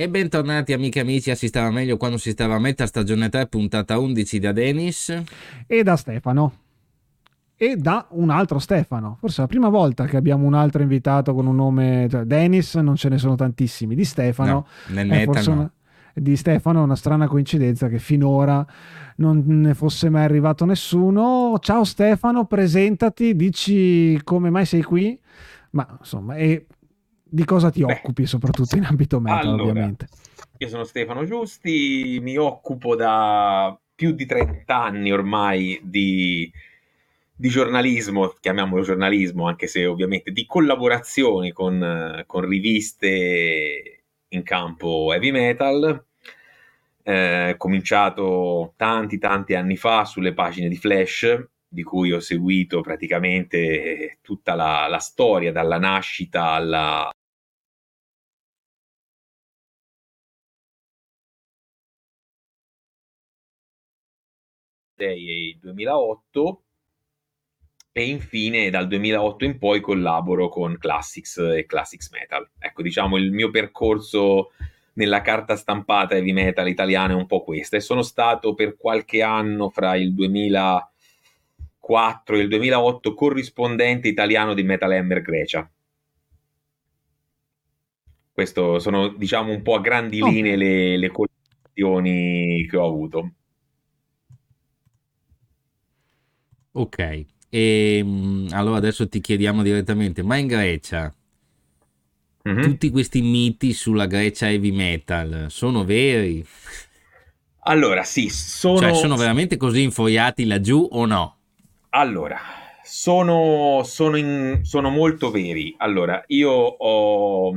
[0.00, 3.30] E bentornati amiche e amici a Si stava meglio quando si stava a metà stagione
[3.30, 5.22] 3, puntata 11 da Denis.
[5.66, 6.52] E da Stefano.
[7.56, 9.16] E da un altro Stefano.
[9.18, 12.06] Forse è la prima volta che abbiamo un altro invitato con un nome.
[12.08, 13.96] Cioè, Dennis, non ce ne sono tantissimi.
[13.96, 14.52] Di Stefano.
[14.86, 15.52] No, nel metal no.
[15.52, 15.72] una,
[16.14, 18.64] di Stefano è una strana coincidenza che finora
[19.16, 21.56] non ne fosse mai arrivato nessuno.
[21.58, 25.18] Ciao Stefano, presentati, dici come mai sei qui.
[25.70, 26.66] Ma insomma, e
[27.28, 30.08] di cosa ti Beh, occupi, soprattutto in ambito metal, allora, ovviamente?
[30.58, 36.50] Io sono Stefano Giusti, mi occupo da più di 30 anni ormai di,
[37.34, 45.30] di giornalismo, chiamiamolo giornalismo, anche se ovviamente di collaborazioni con, con riviste in campo heavy
[45.30, 46.04] metal.
[47.02, 53.58] Eh, cominciato tanti tanti anni fa sulle pagine di Flash, di cui ho seguito praticamente
[53.58, 57.10] eh, tutta la, la storia, dalla nascita alla,
[64.98, 66.62] e eh, il 2008
[67.92, 72.48] e infine dal 2008 in poi collaboro con Classics e Classics Metal.
[72.58, 74.52] Ecco, diciamo il mio percorso
[74.94, 79.22] nella carta stampata heavy metal italiana è un po' questo e sono stato per qualche
[79.22, 80.92] anno fra il 2000
[81.88, 85.70] e il 2008 corrispondente italiano di Metal Hammer Grecia.
[88.30, 90.28] Questo sono, diciamo, un po' a grandi oh.
[90.28, 93.32] linee le, le collezioni che ho avuto.
[96.72, 98.04] Ok, e
[98.50, 101.12] allora adesso ti chiediamo direttamente, ma in Grecia
[102.48, 102.62] mm-hmm.
[102.62, 106.46] tutti questi miti sulla Grecia heavy metal sono veri?
[107.60, 108.78] Allora, sì, sono...
[108.78, 111.37] Cioè, sono veramente così infoiati laggiù o no?
[111.90, 112.38] Allora,
[112.82, 115.74] sono, sono, in, sono molto veri.
[115.78, 117.48] Allora, io ho,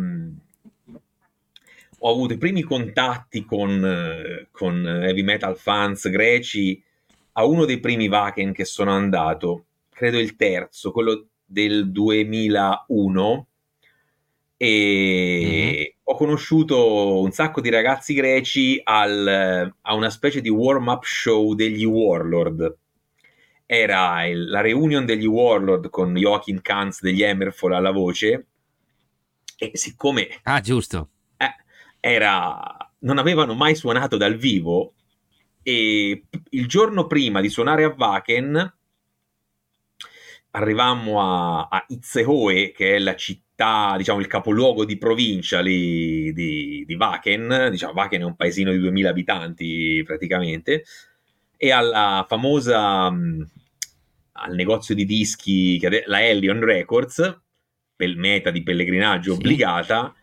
[1.99, 6.81] ho avuto i primi contatti con, con heavy metal fans greci
[7.33, 13.47] a uno dei primi Wacken che sono andato, credo il terzo, quello del 2001,
[14.57, 15.83] e mm-hmm.
[16.03, 21.85] ho conosciuto un sacco di ragazzi greci al, a una specie di warm-up show degli
[21.85, 22.77] Warlord.
[23.73, 28.47] Era il, la reunion degli Warlord con Joachim Kanz degli Hammerfall alla voce,
[29.57, 30.27] e siccome...
[30.43, 31.09] Ah, giusto.
[31.37, 31.55] Eh,
[32.01, 34.95] era, non avevano mai suonato dal vivo,
[35.63, 38.73] e il giorno prima di suonare a Wacken
[40.51, 46.83] arrivammo a, a Itzehoe, che è la città, diciamo il capoluogo di provincia lì, di,
[46.85, 50.83] di Wacken, diciamo Wacken è un paesino di 2000 abitanti praticamente,
[51.55, 53.13] e alla famosa,
[54.41, 57.41] al negozio di dischi, la Ellion Records,
[57.95, 59.37] per meta di pellegrinaggio sì.
[59.37, 60.13] obbligata,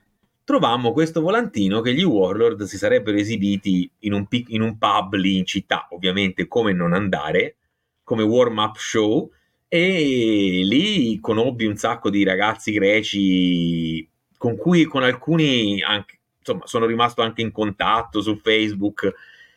[0.45, 5.15] trovammo questo volantino che gli Warlord si sarebbero esibiti in un, pic- in un pub
[5.15, 7.57] lì in città, ovviamente come non andare,
[8.03, 9.31] come warm-up show,
[9.69, 14.09] e lì conobbi un sacco di ragazzi greci
[14.39, 19.13] con cui con alcuni anche, insomma, sono rimasto anche in contatto su Facebook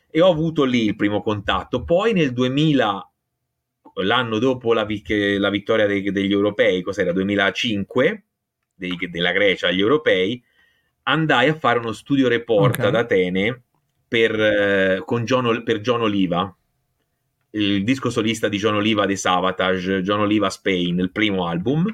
[0.10, 1.84] e ho avuto lì il primo contatto.
[1.84, 3.11] Poi nel 2000,
[3.96, 7.12] l'anno dopo la, la vittoria dei, degli europei, cos'era?
[7.12, 8.24] 2005,
[8.76, 10.44] dei, della Grecia agli europei,
[11.04, 12.88] andai a fare uno studio report okay.
[12.88, 13.62] ad Atene
[14.08, 16.54] per, eh, con John, per John Oliva,
[17.52, 21.94] il disco solista di John Oliva dei Savatage, John Oliva Spain, il primo album.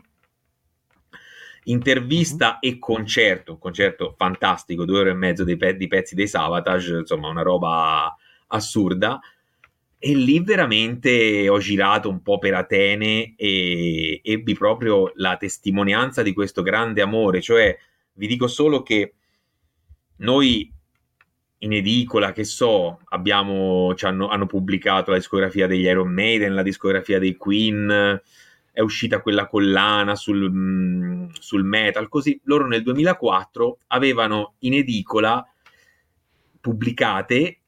[1.65, 2.69] Intervista uh-huh.
[2.69, 7.27] e concerto, un concerto fantastico, due ore e mezzo pe- di pezzi dei Savatage, insomma
[7.27, 8.15] una roba
[8.47, 9.19] assurda.
[9.99, 16.33] E lì veramente ho girato un po' per Atene e ebbi proprio la testimonianza di
[16.33, 17.75] questo grande amore, cioè
[18.13, 19.13] vi dico solo che
[20.17, 20.71] noi
[21.59, 27.17] in edicola, che so, abbiamo, hanno, hanno, pubblicato la discografia degli Iron Maiden, la discografia
[27.17, 28.21] dei Queen,
[28.71, 35.43] è uscita quella collana sul, mm, sul metal, così loro nel 2004 avevano in edicola
[36.61, 37.61] pubblicate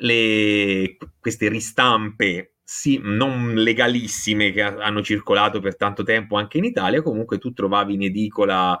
[0.00, 7.02] le, queste ristampe sì, non legalissime che hanno circolato per tanto tempo anche in Italia,
[7.02, 8.78] comunque tu trovavi in edicola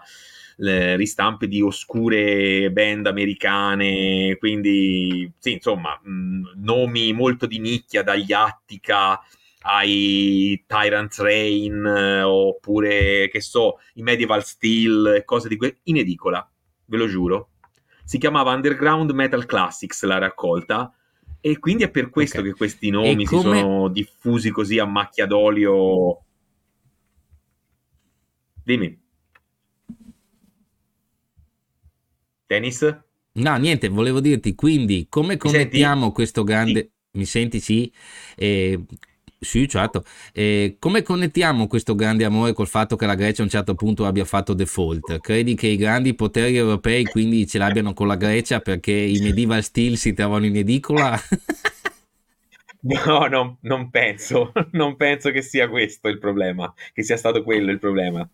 [0.60, 9.20] ristampe di oscure band americane, quindi sì, insomma, mh, nomi molto di nicchia, dagli Attica
[9.62, 16.48] ai Tyrant Rain, eh, oppure che so, i Medieval Steel, cose di que- in edicola,
[16.86, 17.50] ve lo giuro.
[18.04, 20.92] Si chiamava Underground Metal Classics la raccolta.
[21.48, 22.50] E quindi è per questo okay.
[22.50, 23.56] che questi nomi come...
[23.56, 26.22] si sono diffusi così a macchia d'olio.
[28.62, 29.00] Dimmi.
[32.46, 33.00] Dennis?
[33.32, 36.80] No, niente, volevo dirti, quindi come connettiamo questo grande...
[36.80, 36.96] Sì.
[37.10, 37.90] Mi senti, sì?
[38.36, 38.78] Eh,
[39.40, 40.04] sì, certo.
[40.32, 44.04] Eh, come connettiamo questo grande amore col fatto che la Grecia a un certo punto
[44.04, 45.20] abbia fatto default?
[45.20, 49.62] Credi che i grandi poteri europei quindi ce l'abbiano con la Grecia perché i medieval
[49.62, 51.16] steel si trovano in edicola?
[52.80, 57.70] No, no, non penso, non penso che sia questo il problema, che sia stato quello
[57.70, 58.28] il problema.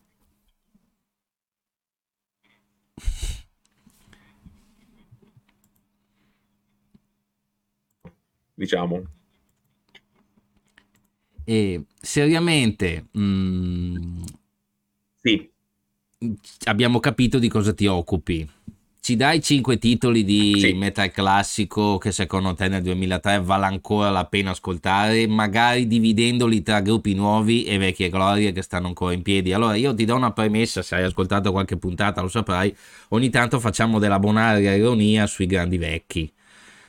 [8.56, 9.04] Diciamo.
[11.44, 14.22] E seriamente, mh, mm,
[15.20, 15.50] sì.
[16.64, 18.48] abbiamo capito di cosa ti occupi.
[19.00, 20.72] Ci dai cinque titoli di sì.
[20.72, 26.80] metal classico che secondo te nel 2003 vale ancora la pena ascoltare, magari dividendoli tra
[26.80, 29.52] gruppi nuovi e vecchie glorie che stanno ancora in piedi.
[29.52, 32.74] Allora io ti do una premessa, se hai ascoltato qualche puntata lo saprai,
[33.08, 36.32] ogni tanto facciamo della bonaria ironia sui grandi vecchi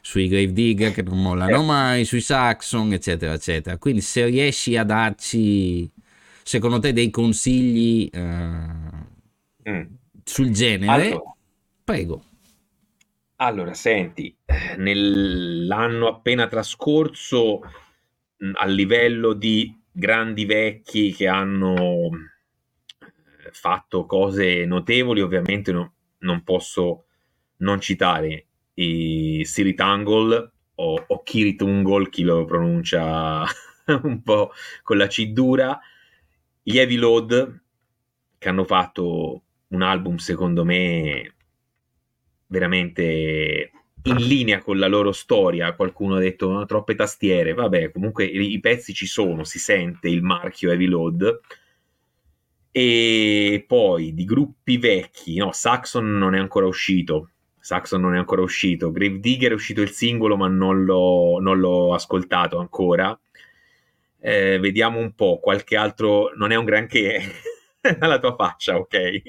[0.06, 1.66] sui Gravedigger che non mollano eh.
[1.66, 3.80] mai, sui Saxon, eccetera, eccetera.
[3.80, 5.92] Quindi se riesci a darci,
[6.44, 8.20] secondo te, dei consigli uh,
[9.68, 9.82] mm.
[10.24, 11.36] sul genere, allora,
[11.84, 12.24] prego.
[13.38, 14.34] Allora, senti,
[14.78, 17.62] nell'anno appena trascorso,
[18.44, 22.10] mm, a livello di grandi vecchi che hanno
[23.00, 27.06] eh, fatto cose notevoli, ovviamente no, non posso
[27.58, 33.44] non citare i Siritangol o, o Kiritungol, chi lo pronuncia
[34.04, 34.52] un po'
[34.84, 35.80] con la C dura,
[36.62, 37.62] gli Heavy Load,
[38.38, 41.34] che hanno fatto un album secondo me
[42.48, 43.72] veramente
[44.04, 45.74] in linea con la loro storia.
[45.74, 50.10] Qualcuno ha detto no, troppe tastiere, vabbè, comunque i, i, pezzi ci sono, si sente
[50.10, 51.40] il marchio Heavy Load.
[52.72, 57.30] E poi di gruppi vecchi, no, Saxon non è ancora uscito,
[57.66, 58.92] Saxon non è ancora uscito.
[58.92, 63.20] Grave Digger è uscito il singolo, ma non l'ho, non l'ho ascoltato ancora.
[64.20, 67.20] Eh, vediamo un po', qualche altro non è un granché
[68.00, 69.24] alla tua faccia, ok?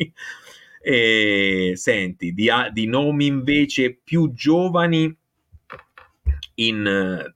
[0.83, 5.17] E, senti, di, di nomi invece più giovani
[6.57, 7.33] in,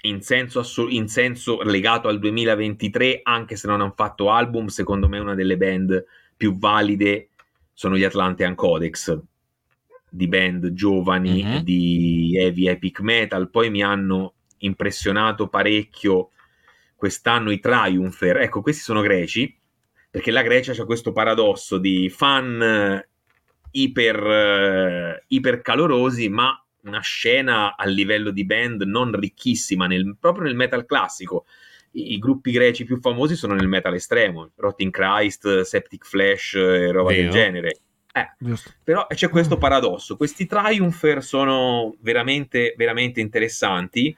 [0.00, 5.08] in, senso assol- in senso legato al 2023, anche se non hanno fatto album, secondo
[5.10, 7.28] me una delle band più valide
[7.74, 9.28] sono gli Atlantean Codex
[10.10, 11.58] di band giovani mm-hmm.
[11.58, 13.50] di heavy epic metal.
[13.50, 16.30] Poi mi hanno impressionato parecchio
[16.94, 18.38] quest'anno i Triumpher.
[18.38, 19.56] Ecco, questi sono greci,
[20.10, 23.08] perché la Grecia c'è questo paradosso di fan eh,
[23.72, 30.44] iper, uh, iper calorosi, ma una scena a livello di band non ricchissima, nel, proprio
[30.44, 31.46] nel metal classico.
[31.92, 36.92] I, I, gruppi greci più famosi sono nel metal estremo, Rotting Christ, Septic Flash e
[36.92, 37.22] roba Vero.
[37.22, 37.80] del genere
[38.12, 38.28] eh,
[38.82, 44.16] però c'è questo paradosso, questi Triumpher sono veramente, veramente interessanti,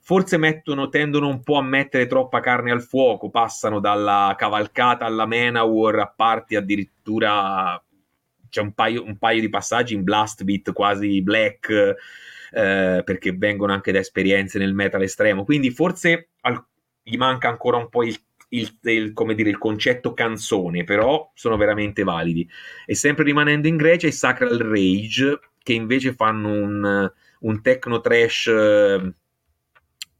[0.00, 5.26] forse mettono, tendono un po' a mettere troppa carne al fuoco, passano dalla cavalcata alla
[5.26, 7.82] Manowar a parti addirittura,
[8.48, 11.68] c'è un paio, un paio di passaggi in blast beat quasi black,
[12.52, 16.64] eh, perché vengono anche da esperienze nel metal estremo, quindi forse al,
[17.02, 18.16] gli manca ancora un po' il
[18.50, 22.48] il, il, dire, il concetto canzone, però sono veramente validi.
[22.86, 28.46] E sempre rimanendo in Grecia, i Sacral Rage, che invece fanno un, un techno trash
[28.46, 29.14] eh,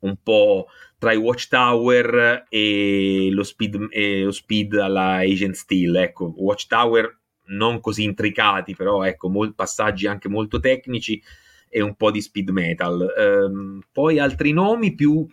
[0.01, 0.67] un po'
[0.99, 5.97] tra i Watchtower e lo speed, e lo speed alla Agent Steel.
[5.97, 11.21] Ecco, Watchtower non così intricati, però ecco, mol- passaggi anche molto tecnici
[11.69, 13.07] e un po' di speed metal.
[13.17, 15.27] Um, poi altri nomi più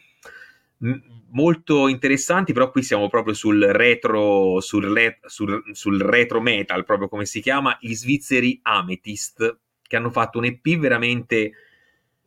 [1.30, 7.08] molto interessanti, però qui siamo proprio sul retro, sul, re, sul, sul retro metal, proprio
[7.08, 11.52] come si chiama, gli svizzeri Amethyst, che hanno fatto un EP veramente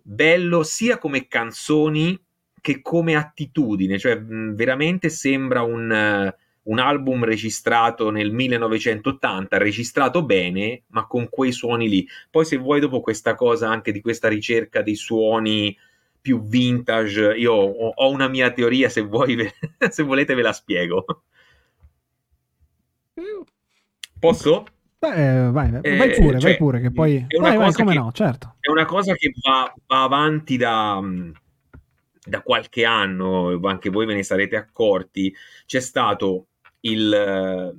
[0.02, 2.18] bello sia come canzoni
[2.60, 10.24] che come attitudine, cioè mh, veramente sembra un, uh, un, album registrato nel 1980, registrato
[10.24, 12.06] bene, ma con quei suoni lì.
[12.30, 15.74] Poi se vuoi dopo questa cosa anche di questa ricerca dei suoni
[16.20, 17.34] più vintage.
[17.36, 19.36] Io ho, una mia teoria, se, vuoi,
[19.88, 21.04] se volete ve la spiego.
[24.18, 24.66] Posso?
[24.98, 27.26] Beh, vai, vai, vai pure, eh, cioè, vai pure, che poi...
[27.40, 28.56] Vai, vai, come che, no, certo.
[28.60, 31.00] È una cosa che va, va avanti da,
[32.22, 35.34] da, qualche anno, anche voi ve ne sarete accorti,
[35.64, 36.48] c'è stato
[36.80, 37.74] il,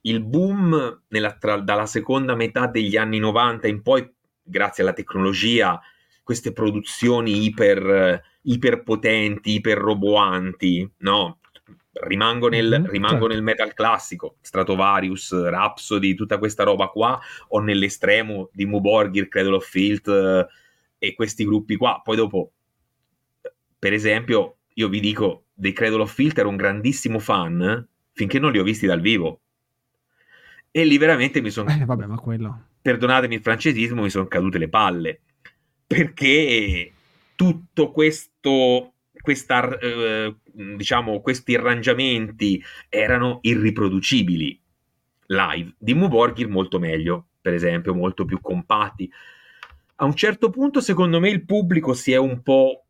[0.00, 5.80] il boom nella, tra, dalla seconda metà degli anni 90 in poi, grazie alla tecnologia,
[6.24, 11.38] queste produzioni iper, iper potenti, iper roboanti, no?
[11.94, 13.34] rimango nel, mm-hmm, rimango certo.
[13.34, 19.68] nel metal classico, Stratovarius, Rhapsody, tutta questa roba qua, o nell'estremo di Muborgir, Cradle of
[19.68, 20.46] Filth eh,
[20.98, 22.00] e questi gruppi qua.
[22.02, 22.52] Poi dopo,
[23.78, 28.52] per esempio, io vi dico, dei Cradle of Filth ero un grandissimo fan finché non
[28.52, 29.40] li ho visti dal vivo.
[30.70, 31.70] E lì veramente mi sono...
[31.70, 32.68] Eh, vabbè, ma quello...
[32.82, 35.20] Perdonatemi il francesismo, mi sono cadute le palle.
[35.86, 36.92] Perché
[37.34, 44.60] tutto questo questa, eh, diciamo, questi arrangiamenti erano irriproducibili
[45.28, 45.74] live.
[45.78, 49.10] Di Muborgir molto meglio, per esempio, molto più compatti.
[49.96, 52.84] A un certo punto, secondo me, il pubblico si è un po',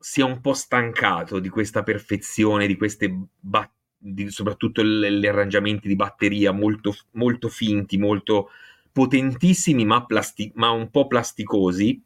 [0.00, 3.78] si è un po stancato di questa perfezione, di queste battaglie
[4.26, 8.50] soprattutto gli arrangiamenti di batteria molto, molto finti, molto
[8.90, 12.02] potentissimi, ma, plasti- ma un po' plasticosi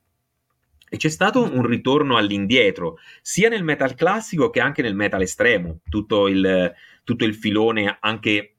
[0.88, 5.80] e c'è stato un ritorno all'indietro, sia nel metal classico che anche nel metal estremo,
[5.88, 8.56] tutto il, tutto il filone, anche,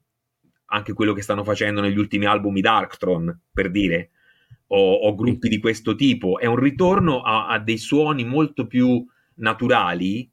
[0.66, 4.10] anche, quello che stanno facendo negli ultimi album di Darktron, per dire,
[4.68, 6.38] o, o gruppi di questo tipo.
[6.38, 9.06] È un ritorno a, a dei suoni molto più
[9.36, 10.28] naturali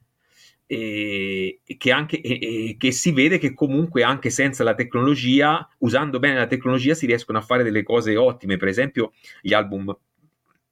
[0.67, 6.35] e, che, anche, e, che si vede che comunque anche senza la tecnologia, usando bene
[6.35, 8.57] la tecnologia, si riescono a fare delle cose ottime.
[8.57, 9.95] Per esempio, gli album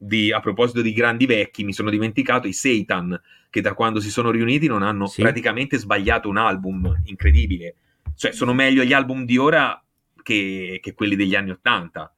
[0.05, 3.19] di, a proposito di grandi vecchi, mi sono dimenticato i Satan,
[3.50, 5.22] che da quando si sono riuniti non hanno sì.
[5.22, 7.75] praticamente sbagliato un album incredibile.
[8.15, 9.81] Cioè, sono meglio gli album di ora
[10.22, 12.13] che, che quelli degli anni Ottanta.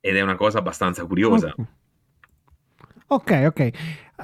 [0.00, 1.54] Ed è una cosa abbastanza curiosa.
[3.10, 3.70] Ok, ok.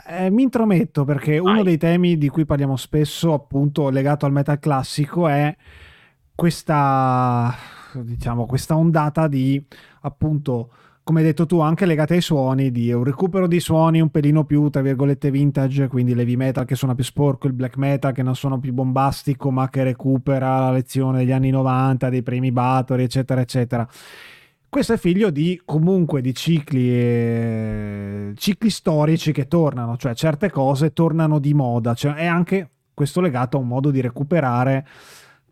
[0.07, 1.53] Eh, mi intrometto perché Vai.
[1.53, 5.57] uno dei temi di cui parliamo spesso, appunto legato al metal classico, è
[6.35, 7.55] questa,
[7.95, 9.65] diciamo, questa ondata di
[10.03, 10.71] appunto
[11.05, 14.45] come hai detto tu, anche legate ai suoni, di un recupero di suoni un pelino
[14.45, 18.23] più, tra virgolette, vintage, quindi l'heavy metal che suona più sporco, il black metal che
[18.23, 23.03] non suona più bombastico, ma che recupera la lezione degli anni 90, dei primi Bathory,
[23.03, 23.87] eccetera, eccetera.
[24.67, 28.33] Questo è figlio di comunque di cicli, e...
[28.35, 33.59] cicli storici che tornano, cioè certe cose tornano di moda, cioè è anche questo legato
[33.59, 34.87] a un modo di recuperare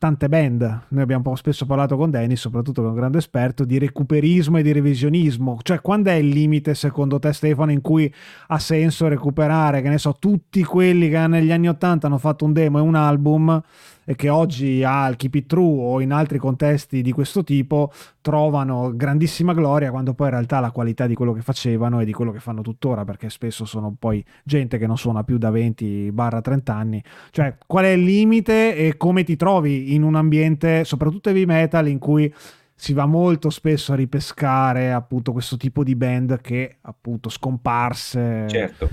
[0.02, 0.80] tante band.
[0.88, 4.62] Noi abbiamo spesso parlato con Dennis, soprattutto che è un grande esperto, di recuperismo e
[4.64, 5.60] di revisionismo.
[5.62, 8.12] Cioè, quando è il limite, secondo te, Stefano, in cui
[8.48, 12.52] ha senso recuperare, che ne so, tutti quelli che negli anni Ottanta hanno fatto un
[12.52, 13.62] demo e un album
[14.04, 18.92] e che oggi al Keep It True o in altri contesti di questo tipo trovano
[18.94, 22.32] grandissima gloria quando poi in realtà la qualità di quello che facevano e di quello
[22.32, 27.02] che fanno tuttora perché spesso sono poi gente che non suona più da 20-30 anni.
[27.30, 31.88] Cioè qual è il limite e come ti trovi in un ambiente soprattutto heavy metal
[31.88, 32.32] in cui
[32.74, 38.46] si va molto spesso a ripescare appunto questo tipo di band che appunto scomparse?
[38.48, 38.88] Certo.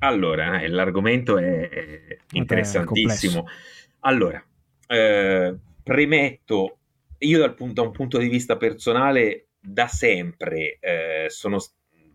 [0.00, 3.46] Allora, eh, l'argomento è interessantissimo.
[3.46, 3.50] È
[4.00, 4.44] allora,
[4.88, 6.78] eh, premetto,
[7.18, 11.58] io dal punto, da un punto di vista personale, da sempre eh, sono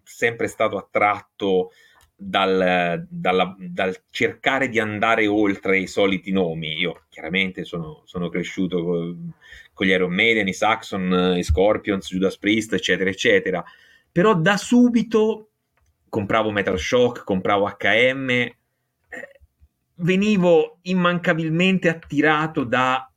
[0.03, 1.71] sempre stato attratto
[2.15, 6.77] dal, dalla, dal, cercare di andare oltre i soliti nomi.
[6.77, 9.33] Io chiaramente sono, sono cresciuto con,
[9.73, 13.63] con, gli Iron Maiden, i Saxon, i Scorpions, Judas Priest, eccetera, eccetera.
[14.11, 15.50] Però da subito
[16.09, 18.50] compravo Metal Shock, compravo HM,
[20.01, 23.10] venivo immancabilmente attirato da,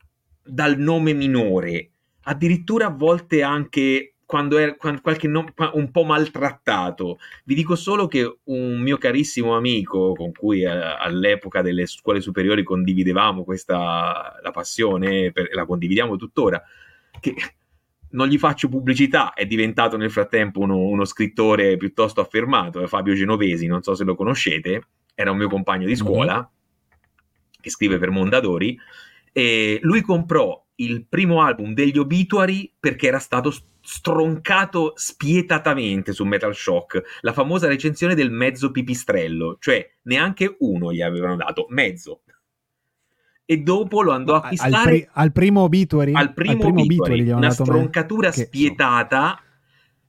[0.43, 1.91] dal nome minore,
[2.23, 7.19] addirittura a volte anche quando era qualche nome un po' maltrattato.
[7.45, 12.62] Vi dico solo che un mio carissimo amico con cui eh, all'epoca delle scuole superiori
[12.64, 16.62] condividevamo questa la passione, per, la condividiamo tuttora,
[17.21, 17.35] che
[18.11, 23.14] non gli faccio pubblicità, è diventato nel frattempo uno, uno scrittore piuttosto affermato, è Fabio
[23.14, 26.35] Genovesi, non so se lo conoscete, era un mio compagno di scuola.
[26.35, 26.53] Mm-hmm
[27.64, 28.78] che scrive per Mondadori,
[29.33, 36.54] e lui comprò il primo album degli Obituary perché era stato stroncato spietatamente su Metal
[36.54, 42.21] Shock, la famosa recensione del mezzo pipistrello, cioè neanche uno gli avevano dato, mezzo.
[43.47, 46.80] E dopo lo andò a acquistare al, pri- al primo Obituary, al primo, al primo
[46.83, 48.35] obituary, obituary una stroncatura me...
[48.35, 49.40] spietata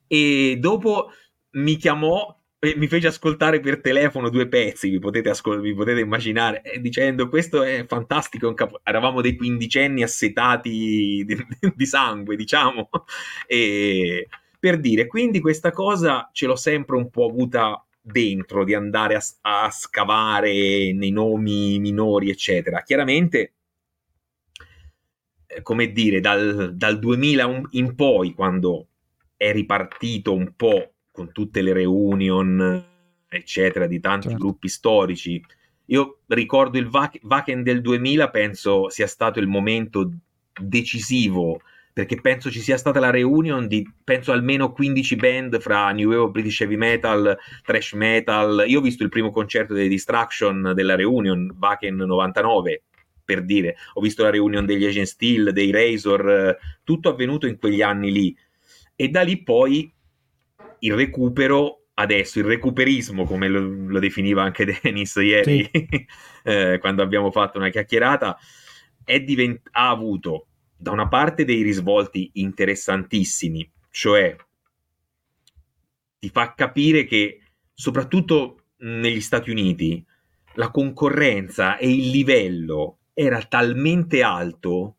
[0.08, 1.10] e dopo
[1.52, 2.38] mi chiamò
[2.76, 7.30] mi fece ascoltare per telefono due pezzi, vi potete, ascol- vi potete immaginare, eh, dicendo
[7.30, 11.38] questo è fantastico, capo- eravamo dei quindicenni assetati di,
[11.76, 12.90] di sangue, diciamo,
[13.48, 14.28] e
[14.60, 19.22] per dire, quindi questa cosa ce l'ho sempre un po' avuta dentro, di andare a,
[19.66, 22.82] a scavare nei nomi minori, eccetera.
[22.82, 23.54] Chiaramente,
[25.48, 28.88] eh, come dire, dal, dal 2000 in poi, quando
[29.38, 32.86] è ripartito un po' con tutte le reunion,
[33.28, 34.44] eccetera, di tanti certo.
[34.44, 35.42] gruppi storici
[35.88, 40.12] io ricordo il Wacken del 2000, penso sia stato il momento
[40.60, 41.60] decisivo
[41.94, 46.32] perché penso ci sia stata la reunion di penso almeno 15 band fra New Wave
[46.32, 48.66] British Heavy Metal, Thrash Metal.
[48.68, 52.84] Io ho visto il primo concerto dei Distraction della reunion, Wacken 99,
[53.24, 53.78] per dire.
[53.94, 58.38] Ho visto la reunion degli Agent Steel, dei Razor, tutto avvenuto in quegli anni lì.
[58.94, 59.90] E da lì poi
[60.86, 66.06] il recupero adesso, il recuperismo, come lo, lo definiva anche Dennis ieri, sì.
[66.44, 68.38] eh, quando abbiamo fatto una chiacchierata,
[69.24, 74.36] divent- ha avuto da una parte dei risvolti interessantissimi, cioè
[76.20, 77.42] ti fa capire che
[77.74, 80.04] soprattutto negli Stati Uniti
[80.56, 84.96] la concorrenza e il livello era talmente alto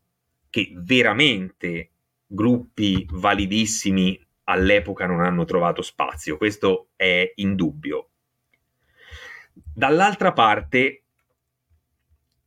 [0.51, 1.91] che veramente
[2.27, 8.11] gruppi validissimi all'epoca non hanno trovato spazio, questo è indubbio.
[9.53, 11.05] Dall'altra parte,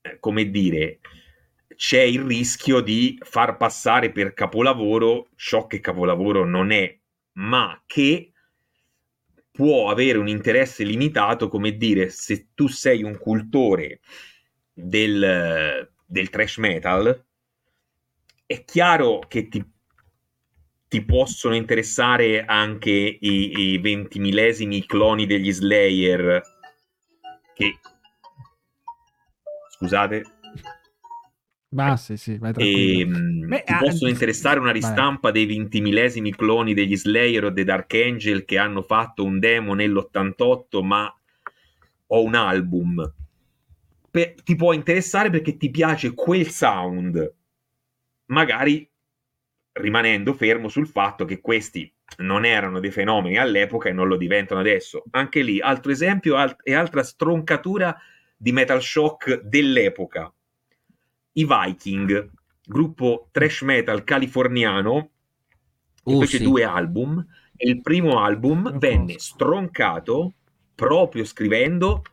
[0.02, 1.00] eh, come dire,
[1.76, 6.98] c'è il rischio di far passare per capolavoro ciò che capolavoro non è,
[7.34, 8.32] ma che
[9.52, 14.00] può avere un interesse limitato, come dire, se tu sei un cultore
[14.74, 17.26] del, del trash metal,
[18.46, 19.64] è chiaro che ti,
[20.90, 26.42] ti possono interessare anche i, i 20 millesimi cloni degli Slayer
[27.54, 27.80] che
[29.70, 30.24] scusate
[31.70, 35.34] ma sì, sì, vai e, ehm, Beh, ti ah, possono interessare una ristampa vai.
[35.34, 39.74] dei 20 millesimi cloni degli Slayer o dei Dark Angel che hanno fatto un demo
[39.74, 41.12] nell'88, ma
[42.08, 43.14] ho un album.
[44.12, 47.34] Pe- ti può interessare perché ti piace quel sound,
[48.26, 48.88] magari
[49.80, 54.60] rimanendo fermo sul fatto che questi non erano dei fenomeni all'epoca e non lo diventano
[54.60, 55.04] adesso.
[55.12, 57.96] Anche lì, altro esempio alt- e altra stroncatura
[58.36, 60.32] di Metal Shock dell'epoca
[61.34, 62.32] i Viking,
[62.66, 65.10] gruppo thrash metal californiano,
[66.04, 66.44] uh, fece sì.
[66.44, 70.34] due album e il primo album venne stroncato
[70.76, 72.04] proprio scrivendo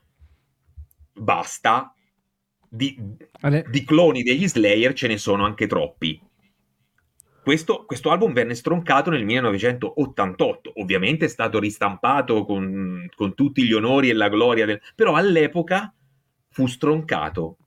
[1.13, 1.95] basta
[2.69, 2.99] di,
[3.71, 6.21] di, cloni degli Slayer ce ne sono anche troppi.
[7.47, 13.73] Questo, questo, album venne stroncato nel 1988, ovviamente è stato ristampato con, con tutti gli
[13.73, 15.95] onori e la gloria, del, però all'epoca
[16.49, 17.59] fu stroncato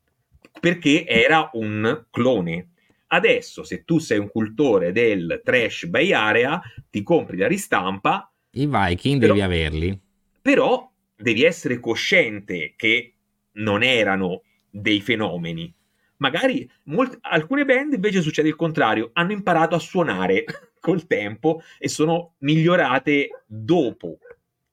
[0.59, 2.71] perché era un clone.
[3.07, 8.29] Adesso, se tu sei un cultore del trash Bay Area, ti compri la ristampa.
[8.51, 9.99] I Viking però, devi averli.
[10.41, 13.13] Però devi essere cosciente che
[13.53, 15.73] non erano dei fenomeni.
[16.19, 20.45] Magari molt- alcune band invece succede il contrario, hanno imparato a suonare
[20.79, 24.19] col tempo e sono migliorate dopo.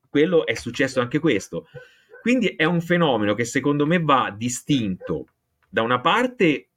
[0.08, 1.68] Quello è successo anche questo.
[2.20, 5.26] Quindi è un fenomeno che secondo me va distinto
[5.68, 6.68] da una parte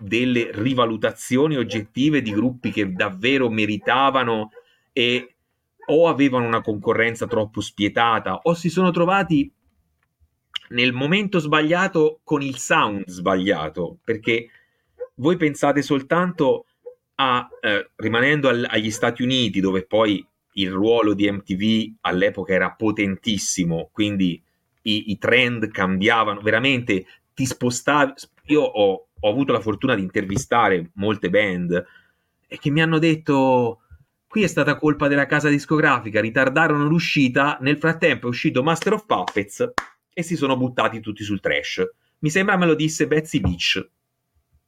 [0.00, 4.50] delle rivalutazioni oggettive di gruppi che davvero meritavano
[4.92, 5.34] e
[5.90, 9.50] o avevano una concorrenza troppo spietata o si sono trovati
[10.70, 14.48] nel momento sbagliato con il sound sbagliato perché
[15.14, 16.66] voi pensate soltanto
[17.16, 22.70] a eh, rimanendo al, agli Stati Uniti dove poi il ruolo di MTV all'epoca era
[22.70, 24.40] potentissimo quindi
[24.82, 28.12] i, i trend cambiavano veramente ti spostavi
[28.46, 31.86] io ho, ho avuto la fortuna di intervistare molte band
[32.46, 33.80] e che mi hanno detto
[34.26, 39.06] qui è stata colpa della casa discografica, ritardarono l'uscita, nel frattempo è uscito Master of
[39.06, 39.72] Puppets
[40.18, 41.80] e si sono buttati tutti sul trash.
[42.18, 43.88] Mi sembra me lo disse Betsy Beach,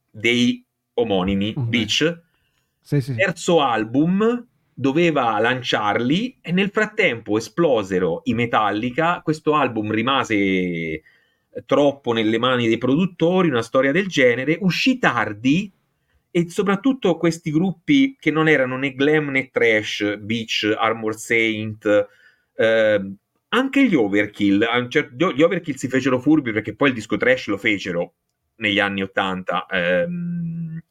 [0.08, 1.68] dei omonimi okay.
[1.68, 2.20] Beach.
[2.80, 3.16] Sì, sì.
[3.16, 11.02] Terzo album, doveva lanciarli e nel frattempo esplosero i Metallica, questo album rimase
[11.66, 15.68] troppo nelle mani dei produttori, una storia del genere, uscì tardi
[16.30, 22.08] e soprattutto questi gruppi che non erano né glam né trash, Beach, Armor Saint,
[22.54, 23.12] eh,
[23.50, 28.14] anche gli Overkill, gli Overkill si fecero furbi perché poi il disco trash lo fecero
[28.56, 30.82] negli anni 80, ehm,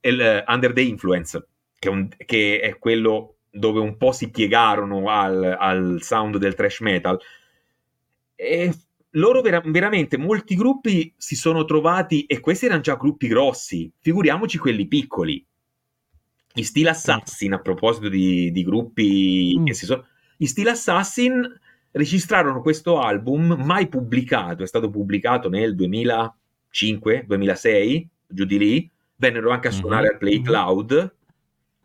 [0.00, 1.46] il, Under the Influence,
[1.78, 6.54] che è, un, che è, quello dove un po' si piegarono al, al sound del
[6.54, 7.18] trash metal.
[8.34, 8.72] E
[9.10, 14.58] loro vera- veramente molti gruppi si sono trovati e questi erano già gruppi grossi, figuriamoci
[14.58, 15.44] quelli piccoli.
[16.54, 19.64] Gli Steel Assassin, a proposito di, di gruppi mm.
[19.66, 20.06] che si sono...
[20.36, 21.60] Gli Steel Assassin
[21.92, 29.68] registrarono questo album mai pubblicato, è stato pubblicato nel 2005-2006, giù di lì, vennero anche
[29.68, 29.76] a mhm.
[29.76, 30.12] suonare mm-hmm.
[30.12, 31.14] al Play Cloud.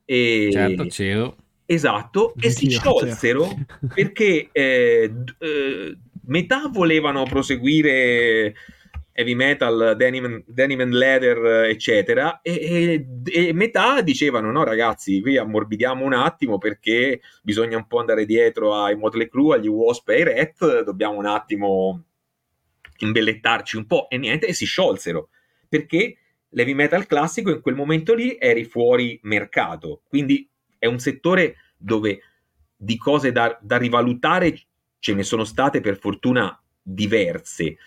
[0.05, 0.49] E...
[0.51, 1.35] Certo, c'ero.
[1.69, 3.45] Esatto, e si sciolsero
[3.93, 8.55] perché eh, eh, metà volevano proseguire
[9.19, 12.53] heavy metal, denim, denim and leather, eccetera, e,
[13.25, 18.25] e, e, metà dicevano: no, ragazzi, qui ammorbidiamo un attimo perché bisogna un po' andare
[18.25, 22.03] dietro ai Motley Crue, agli Wasp e ai Rat, dobbiamo un attimo
[22.99, 25.29] imbellettarci un po' e niente, e si sciolsero.
[25.67, 26.17] Perché
[26.49, 32.19] l'heavy metal classico in quel momento lì eri fuori mercato, quindi è un settore dove
[32.75, 34.55] di cose da, da rivalutare
[34.99, 37.77] ce ne sono state per fortuna diverse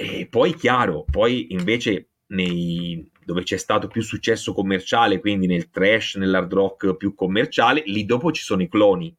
[0.00, 6.14] e poi chiaro, poi invece nei, dove c'è stato più successo commerciale, quindi nel trash,
[6.14, 9.12] nell'hard rock più commerciale, lì dopo ci sono i cloni,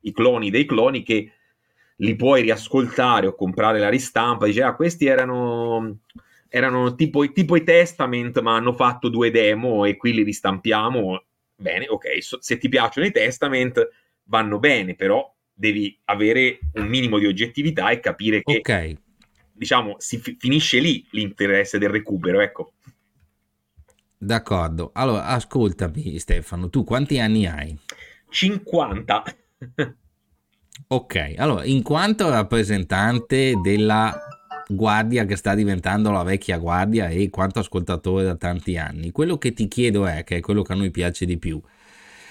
[0.00, 1.32] i cloni dei cloni che
[1.96, 6.00] li puoi riascoltare o comprare la ristampa, dice ah questi erano,
[6.50, 11.24] erano tipo, tipo i Testament ma hanno fatto due demo e qui li ristampiamo,
[11.56, 13.88] bene, ok, so, se ti piacciono i Testament
[14.24, 18.98] vanno bene, però devi avere un minimo di oggettività e capire che okay
[19.56, 22.72] diciamo, si fi- finisce lì l'interesse del recupero, ecco.
[24.18, 24.90] D'accordo.
[24.94, 27.78] Allora, ascoltami Stefano, tu quanti anni hai?
[28.28, 29.24] 50.
[30.88, 34.18] ok, allora, in quanto rappresentante della
[34.68, 39.52] guardia che sta diventando la vecchia guardia e quanto ascoltatore da tanti anni, quello che
[39.52, 41.60] ti chiedo è, che è quello che a noi piace di più,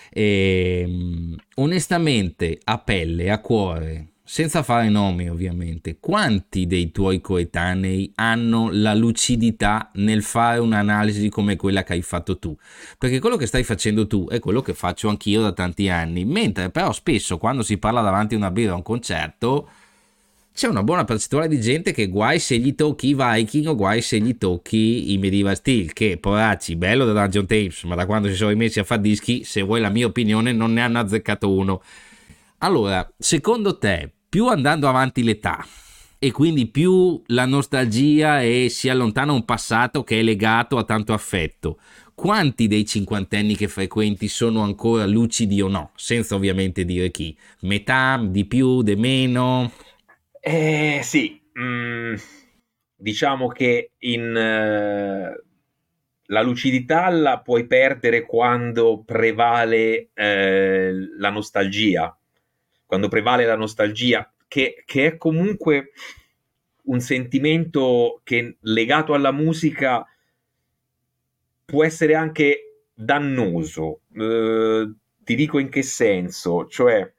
[0.09, 8.69] e, onestamente, a pelle, a cuore, senza fare nomi ovviamente, quanti dei tuoi coetanei hanno
[8.71, 12.57] la lucidità nel fare un'analisi come quella che hai fatto tu?
[12.97, 16.71] Perché quello che stai facendo tu è quello che faccio anch'io da tanti anni, mentre
[16.71, 19.69] però spesso quando si parla davanti a una birra a un concerto
[20.55, 24.01] c'è una buona percentuale di gente che guai se gli tocchi i Viking o guai
[24.01, 28.29] se gli tocchi i Medieval Steel, che poracci, bello da Dungeon Tapes, ma da quando
[28.29, 31.51] si sono rimessi a fare dischi, se vuoi la mia opinione, non ne hanno azzeccato
[31.51, 31.83] uno.
[32.59, 35.65] Allora, secondo te, più andando avanti l'età
[36.19, 41.13] e quindi più la nostalgia e si allontana un passato che è legato a tanto
[41.13, 41.80] affetto.
[42.13, 45.91] Quanti dei cinquantenni che frequenti sono ancora lucidi o no?
[45.95, 47.34] Senza ovviamente dire chi.
[47.62, 49.71] Metà, di più, di meno?
[50.41, 52.15] Eh sì, mm,
[52.93, 55.43] diciamo che in, eh,
[56.26, 62.13] la lucidità la puoi perdere quando prevale eh, la nostalgia
[62.86, 65.91] quando prevale la nostalgia, che, che è comunque
[66.84, 70.06] un sentimento che legato alla musica
[71.65, 74.02] può essere anche dannoso.
[74.13, 74.95] Uh,
[75.26, 77.12] ti dico in che senso, cioè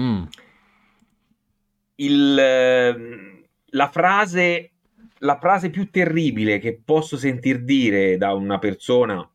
[0.00, 0.22] mm.
[1.96, 4.70] il, la, frase,
[5.18, 9.28] la frase più terribile che posso sentir dire da una persona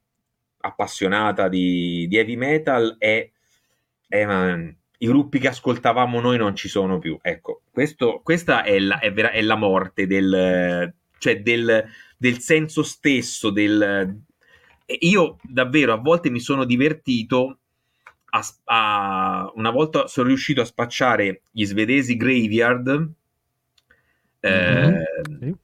[0.62, 3.30] appassionata di, di heavy metal è,
[4.08, 7.18] è man, i gruppi che ascoltavamo noi non ci sono più.
[7.22, 11.86] Ecco, questo, questa è la, è, vera, è la morte del, cioè del,
[12.18, 14.22] del senso stesso del...
[15.00, 17.60] Io davvero a volte mi sono divertito
[18.32, 23.10] a, a, una volta sono riuscito a spacciare gli svedesi Graveyard
[24.48, 24.94] mm-hmm.
[25.42, 25.56] eh,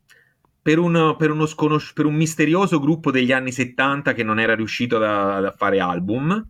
[0.62, 4.56] per, un, per, uno sconosci- per, un, misterioso gruppo degli anni 70 che non era
[4.56, 6.48] riuscito a fare album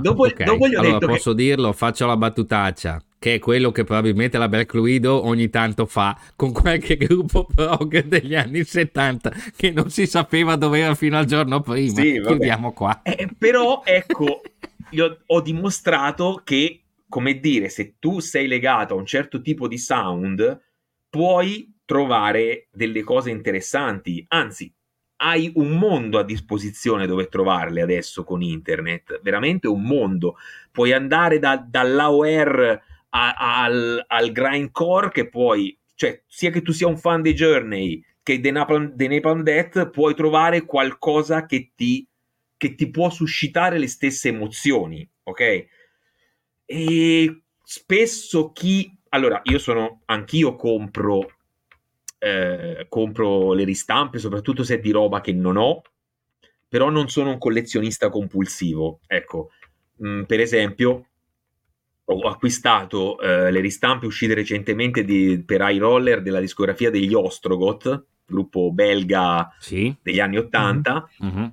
[0.00, 0.46] dopo, okay.
[0.46, 1.42] dopo gli ho allora, detto posso che...
[1.42, 6.14] dirlo, faccio la battutaccia che è quello che probabilmente la Black Widow ogni tanto fa
[6.36, 11.24] con qualche gruppo prog degli anni 70 che non si sapeva dove era fino al
[11.24, 12.02] giorno prima.
[12.02, 13.00] Sì, Chiudiamo qua.
[13.02, 14.42] Eh, però ecco,
[14.90, 19.78] io ho dimostrato che, come dire, se tu sei legato a un certo tipo di
[19.78, 20.60] sound,
[21.08, 24.22] puoi trovare delle cose interessanti.
[24.28, 24.70] Anzi,
[25.16, 30.36] hai un mondo a disposizione dove trovarle adesso con internet, veramente un mondo.
[30.70, 36.72] Puoi andare da, dall'AOR a, a, al, al grindcore che puoi, cioè sia che tu
[36.72, 41.72] sia un fan dei Journey che dei Napalm, dei Napalm Death, puoi trovare qualcosa che
[41.76, 42.08] ti,
[42.56, 45.66] che ti può suscitare le stesse emozioni, ok?
[46.64, 48.90] E spesso chi...
[49.10, 51.33] Allora, io sono, anch'io compro
[52.24, 55.82] eh, compro le ristampe, soprattutto se è di roba che non ho,
[56.66, 59.00] però non sono un collezionista compulsivo.
[59.06, 59.50] Ecco,
[59.96, 61.06] mh, mm, per esempio,
[62.06, 68.04] ho acquistato eh, le ristampe uscite recentemente di, per High Roller della discografia degli Ostrogoth,
[68.26, 69.94] gruppo belga sì.
[70.02, 71.06] degli anni Ottanta.
[71.22, 71.36] Mm-hmm.
[71.36, 71.48] Mm-hmm.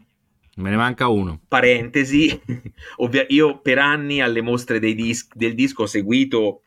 [0.53, 1.39] Me ne manca uno.
[1.47, 2.41] Parentesi,
[2.97, 6.63] ovvia- io per anni alle mostre dis- del disco ho seguito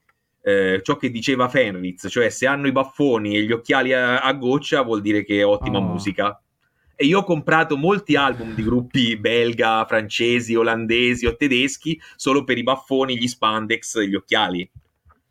[0.46, 4.32] eh, ciò che diceva Fenritz, cioè se hanno i baffoni e gli occhiali a, a
[4.34, 5.82] goccia vuol dire che è ottima oh.
[5.82, 6.38] musica.
[6.94, 12.58] E io ho comprato molti album di gruppi belga, francesi, olandesi o tedeschi solo per
[12.58, 14.70] i baffoni, gli spandex e gli occhiali.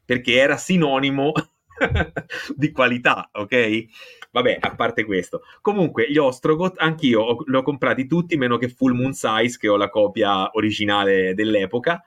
[0.04, 1.32] perché era sinonimo
[2.56, 3.86] di qualità, ok?
[4.32, 5.44] Vabbè, a parte questo.
[5.62, 9.78] Comunque, gli Ostrogoth, anch'io li ho comprati tutti, meno che Full Moon Size, che ho
[9.78, 12.04] la copia originale dell'epoca.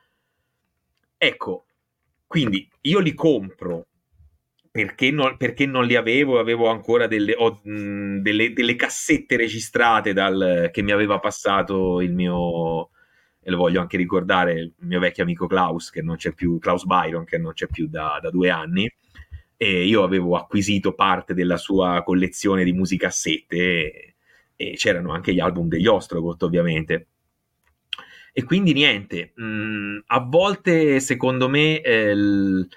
[1.17, 1.66] Ecco,
[2.27, 3.87] quindi io li compro
[4.77, 10.13] perché non, perché non, li avevo, avevo ancora delle, ho, mh, delle, delle cassette registrate
[10.13, 12.91] dal, che mi aveva passato il mio,
[13.41, 16.85] e lo voglio anche ricordare, il mio vecchio amico Klaus, che non c'è più, Klaus
[16.85, 18.87] Byron, che non c'è più da, da due anni,
[19.57, 24.15] e io avevo acquisito parte della sua collezione di musicassette e,
[24.57, 27.07] e c'erano anche gli album degli Ostrogoth, ovviamente.
[28.39, 32.69] E quindi niente, mh, a volte secondo me eh, il,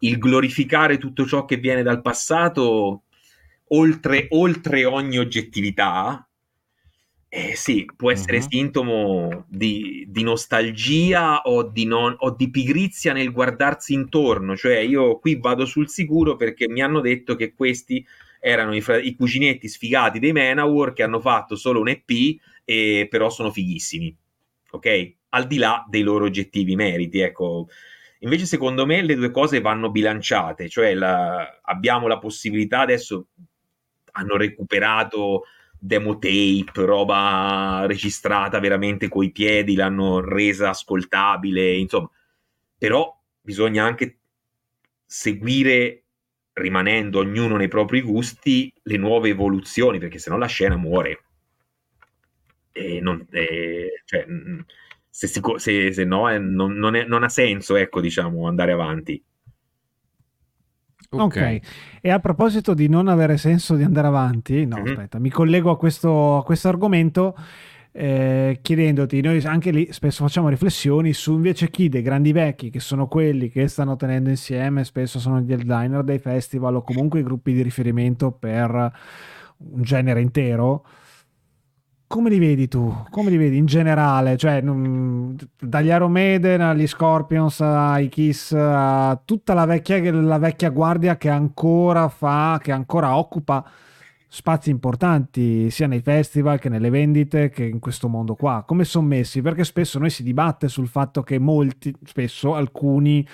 [0.00, 3.04] il glorificare tutto ciò che viene dal passato
[3.68, 6.28] oltre, oltre ogni oggettività,
[7.30, 8.48] eh, sì, può essere uh-huh.
[8.50, 14.56] sintomo di, di nostalgia o di, non, o di, pigrizia nel guardarsi intorno.
[14.56, 18.04] Cioè, io qui vado sul sicuro perché mi hanno detto che questi
[18.40, 23.30] erano i, i cuginetti sfigati dei Manowar che hanno fatto solo un EP, e però
[23.30, 24.14] sono fighissimi.
[24.70, 25.14] Ok?
[25.30, 27.68] Al di là dei loro oggettivi meriti, ecco
[28.20, 33.28] Invece, secondo me, le due cose vanno bilanciate, cioè la, abbiamo la possibilità adesso
[34.12, 35.44] hanno recuperato
[35.78, 42.10] demo tape, roba registrata veramente coi piedi, l'hanno resa ascoltabile, insomma,
[42.76, 44.18] però bisogna anche
[45.06, 46.02] seguire
[46.54, 51.27] rimanendo ognuno nei propri gusti le nuove evoluzioni, perché sennò la scena muore.
[52.78, 54.24] E non, e, cioè,
[55.08, 58.72] se, si, se, se no è, non, non, è, non, ha senso, ecco, diciamo, andare
[58.72, 59.22] avanti.
[61.10, 61.60] Ok, okay.
[62.02, 64.86] e a proposito di non avere senso di andare avanti, no, mm-hmm.
[64.86, 67.34] aspetta, mi collego a questo, a questo argomento
[67.92, 72.78] eh, chiedendoti, noi anche lì spesso facciamo riflessioni su invece chi dei grandi vecchi, che
[72.78, 77.24] sono quelli che stanno tenendo insieme, spesso sono gli headliner dei festival o comunque i
[77.24, 78.92] gruppi di riferimento per
[79.56, 80.84] un genere intero
[82.08, 82.92] come li vedi tu?
[83.10, 84.36] Come li vedi in generale?
[84.36, 91.18] Cioè, dagli Iron Maiden agli Scorpions ai Kiss, a tutta la vecchia, la vecchia guardia
[91.18, 93.64] che ancora fa, che ancora occupa
[94.26, 98.64] spazi importanti sia nei festival che nelle vendite che in questo mondo qua.
[98.66, 99.42] Come sono messi?
[99.42, 103.26] Perché spesso noi si dibatte sul fatto che molti, spesso alcuni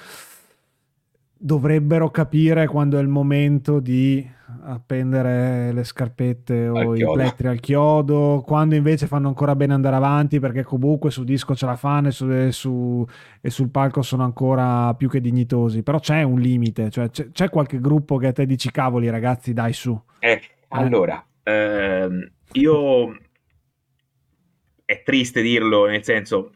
[1.44, 4.26] dovrebbero capire quando è il momento di
[4.62, 10.40] appendere le scarpette o i plettri al chiodo, quando invece fanno ancora bene andare avanti
[10.40, 13.06] perché comunque sul disco ce la fanno e, su, e, su,
[13.42, 17.50] e sul palco sono ancora più che dignitosi, però c'è un limite, cioè c'è, c'è,
[17.50, 20.00] qualche gruppo che a te dici cavoli ragazzi dai su.
[20.20, 23.18] Eh, allora, ehm, io
[24.86, 26.52] è triste dirlo, nel senso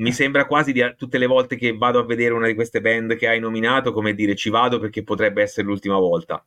[0.00, 3.16] mi sembra quasi di tutte le volte che vado a vedere una di queste band
[3.16, 6.44] che hai nominato come dire ci vado perché potrebbe essere l'ultima volta.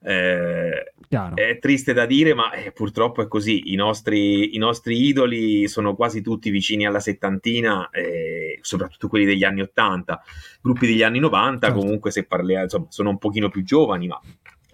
[0.00, 0.92] Eh,
[1.34, 3.72] è triste da dire, ma eh, purtroppo è così.
[3.72, 9.42] I nostri, I nostri, idoli sono quasi tutti vicini alla settantina, eh, soprattutto quelli degli
[9.42, 10.22] anni 80.
[10.62, 11.80] Gruppi degli anni 90, certo.
[11.80, 14.20] comunque, se parliamo, insomma, sono un pochino più giovani, ma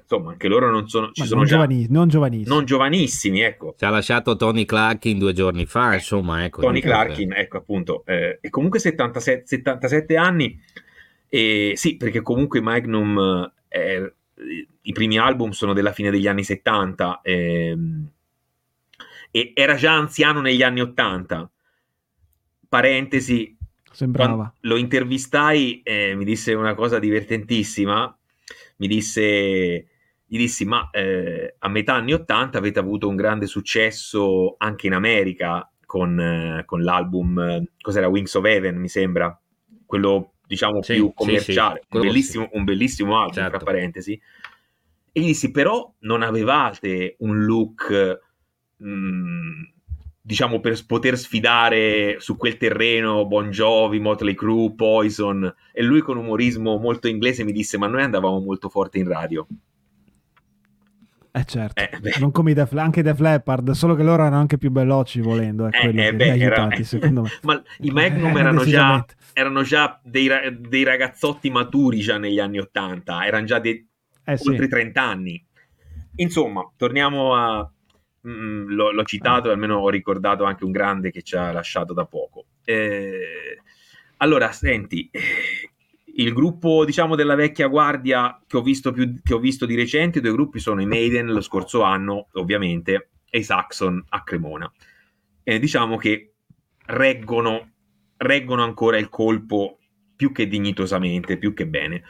[0.05, 2.55] insomma, anche loro non sono, ci sono non già giovani, non giovanissimi.
[2.55, 3.75] Non giovanissimi, ecco.
[3.77, 6.61] Ci ha lasciato Tony Clarkin due giorni fa, insomma, ecco.
[6.61, 8.05] Tony Clarkin, ecco, appunto.
[8.07, 10.61] Eh, e comunque 77, 77 anni.
[11.29, 14.13] E sì, perché comunque Magnum è
[14.87, 18.11] i primi album sono della fine degli anni 70 ehm,
[19.31, 21.51] e era già anziano negli anni 80.
[22.69, 23.57] Parentesi,
[23.91, 24.53] Sembrava.
[24.61, 28.17] lo intervistai e mi disse una cosa divertentissima.
[28.77, 29.87] Mi disse,
[30.27, 34.95] gli dissi, ma eh, a metà anni 80 avete avuto un grande successo anche in
[34.95, 39.39] America con, eh, con l'album, cos'era, Wings of Heaven, mi sembra,
[39.87, 43.57] quello diciamo sì, più commerciale, sì, sì, un, bellissimo, un, bellissimo, album, certo.
[43.57, 44.21] tra parentesi.
[45.13, 48.21] E gli dissi, però non avevate un look,
[48.77, 49.63] mh, mm,
[50.21, 55.55] diciamo, per poter sfidare su quel terreno Bon Jovi, Motley Crue, Poison.
[55.73, 59.47] E lui con umorismo molto inglese mi disse, ma noi andavamo molto forte in radio.
[61.37, 64.39] Eh certo, eh, non come i Def, anche i Def Leppard, solo che loro erano
[64.39, 67.29] anche più veloci volendo, è eh, eh, beh, aiutati, era, secondo me.
[67.43, 70.29] Ma i Magnum erano già, erano già dei,
[70.61, 73.85] dei, ragazzotti maturi già negli anni Ottanta, erano già dei,
[74.25, 74.69] eh, oltre sì.
[74.69, 75.45] 30 anni.
[76.17, 77.69] Insomma, torniamo a...
[78.21, 81.93] Mh, mm, l'ho, l'ho, citato, almeno ho ricordato anche un grande che ci ha lasciato
[81.93, 82.45] da poco.
[82.63, 83.59] Eh,
[84.19, 85.11] allora, senti,
[86.17, 90.19] il gruppo, diciamo, della vecchia guardia che ho visto, più, che ho visto di recente,
[90.19, 94.71] i due gruppi sono i Maiden lo scorso anno, ovviamente, e i Saxon a Cremona.
[95.43, 96.35] E diciamo che
[96.87, 97.71] reggono,
[98.17, 99.79] reggono ancora il colpo
[100.15, 102.03] più che dignitosamente, più che bene.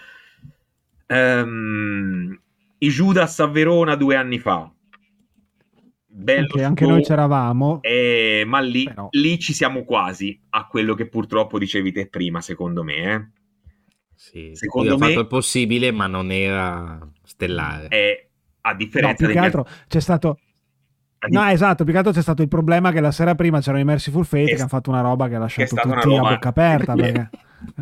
[1.06, 2.38] Um,
[2.78, 4.70] I Judas a Verona due anni fa.
[6.06, 7.80] Bello okay, anche noi c'eravamo.
[7.82, 12.84] Eh, ma lì, lì, ci siamo quasi a quello che purtroppo dicevi te prima, secondo
[12.84, 12.94] me.
[12.94, 13.42] Eh.
[14.16, 17.88] Sì, secondo me ha fatto il possibile, ma non era stellare.
[17.88, 18.28] È,
[18.62, 20.38] a differenza no, più che altro c'è stato
[21.28, 23.84] No, esatto, più che altro c'è stato il problema che la sera prima c'erano i
[23.84, 26.28] Merciful Fate che, che hanno fatto una roba che ha lasciato tutti roba...
[26.28, 27.30] a bocca aperta, perché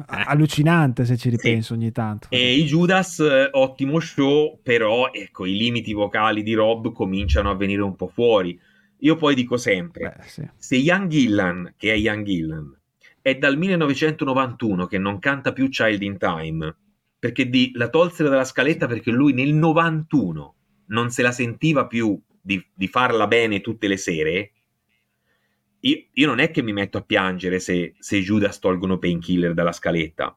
[0.06, 1.80] allucinante se ci ripenso sì.
[1.80, 2.28] ogni tanto.
[2.30, 7.56] E i Judas, eh, ottimo show, però ecco, i limiti vocali di Rob cominciano a
[7.56, 8.58] venire un po' fuori.
[8.98, 10.48] Io poi dico sempre, Beh, sì.
[10.56, 12.80] se Ian Gillan, che è Ian Gillan,
[13.22, 16.76] è dal 1991 che non canta più Child in Time,
[17.18, 20.56] perché di, la tolsero dalla scaletta perché lui nel 91
[20.86, 24.52] non se la sentiva più di, di farla bene tutte le sere,
[25.80, 29.72] io, io, non è che mi metto a piangere se, se Judas tolgono Painkiller dalla
[29.72, 30.36] scaletta.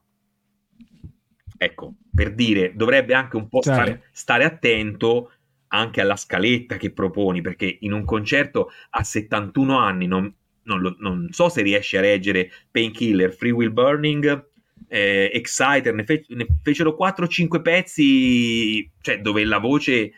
[1.57, 3.81] Ecco, per dire, dovrebbe anche un po' certo.
[3.81, 5.31] stare, stare, attento
[5.67, 10.33] anche alla scaletta che proponi, perché in un concerto a 71 anni non,
[10.65, 14.47] non, lo, non so se riesce a reggere Painkiller, Free Will Burning,
[14.87, 20.11] eh, Exciter, ne, fe- ne fecero 4-5 pezzi, cioè dove la voce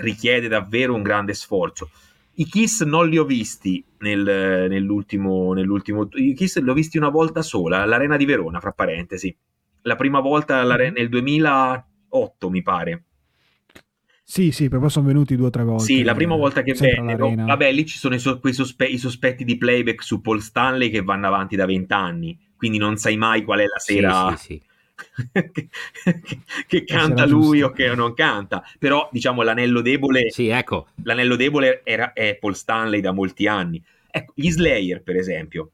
[0.00, 1.90] richiede davvero un grande sforzo.
[2.34, 6.08] I Kiss non li ho visti nel, nell'ultimo, nell'ultimo.
[6.12, 9.34] I Kiss li ho visti una volta sola, all'Arena di Verona, fra parentesi.
[9.82, 10.92] La prima volta mhm.
[10.94, 13.04] nel 2008, mi pare.
[14.30, 15.82] Sì, sì, poi sono venuti due o tre volte.
[15.82, 17.34] Sì, la prima volta che vennero.
[17.34, 21.02] Vabbè, lì ci sono i, so- sospe- i, sospetti di playback su Paul Stanley che
[21.02, 24.36] vanno avanti da vent'anni, quindi non sai mai qual è la sera.
[24.36, 24.62] Sì, sì, sì
[25.32, 25.68] che,
[26.64, 27.66] che canta lui giusto.
[27.66, 30.86] o che non canta, però diciamo l'anello debole, sì, ecco.
[31.02, 33.82] l'anello debole era, è Paul Stanley da molti anni.
[34.08, 35.72] Ecco, gli Slayer per esempio,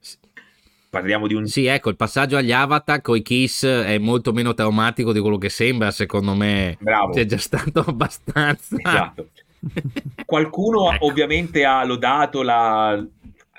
[0.89, 1.45] parliamo di un...
[1.47, 5.37] Sì, ecco, il passaggio agli Avatar con i Kiss è molto meno traumatico di quello
[5.37, 6.77] che sembra, secondo me.
[6.79, 7.13] Bravo.
[7.13, 8.75] C'è già stato abbastanza.
[8.77, 9.29] Esatto.
[10.25, 11.05] Qualcuno ecco.
[11.05, 13.03] ovviamente ha lodato la,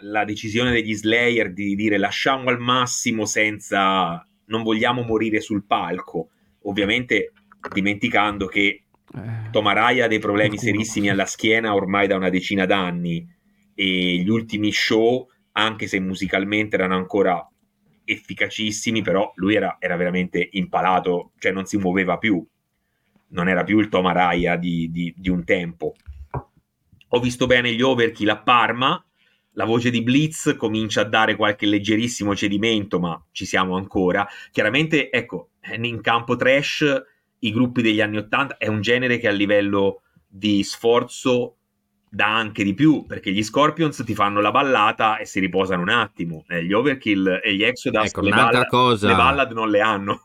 [0.01, 6.29] la decisione degli Slayer di dire lasciamo al massimo senza non vogliamo morire sul palco,
[6.63, 7.33] ovviamente
[7.73, 8.83] dimenticando che
[9.15, 10.73] eh, Tomaraya ha dei problemi qualcuno.
[10.73, 13.27] serissimi alla schiena ormai da una decina d'anni
[13.75, 17.47] e gli ultimi show, anche se musicalmente erano ancora
[18.05, 22.45] efficacissimi, però lui era, era veramente impalato, cioè non si muoveva più,
[23.29, 25.95] non era più il Tomaraya di, di, di un tempo.
[27.09, 29.03] Ho visto bene gli overkill a Parma,
[29.53, 34.27] la voce di Blitz comincia a dare qualche leggerissimo cedimento, ma ci siamo ancora.
[34.53, 37.03] Chiaramente, ecco, in campo trash,
[37.41, 41.58] i gruppi degli anni Ottanta è un genere che a livello di sforzo
[42.11, 45.91] dà anche di più, perché gli Scorpions ti fanno la ballata e si riposano un
[45.91, 46.45] attimo.
[46.49, 49.09] Eh, gli Overkill e gli Exodus ecco, le, ballad, cosa...
[49.09, 50.23] le ballad non le hanno.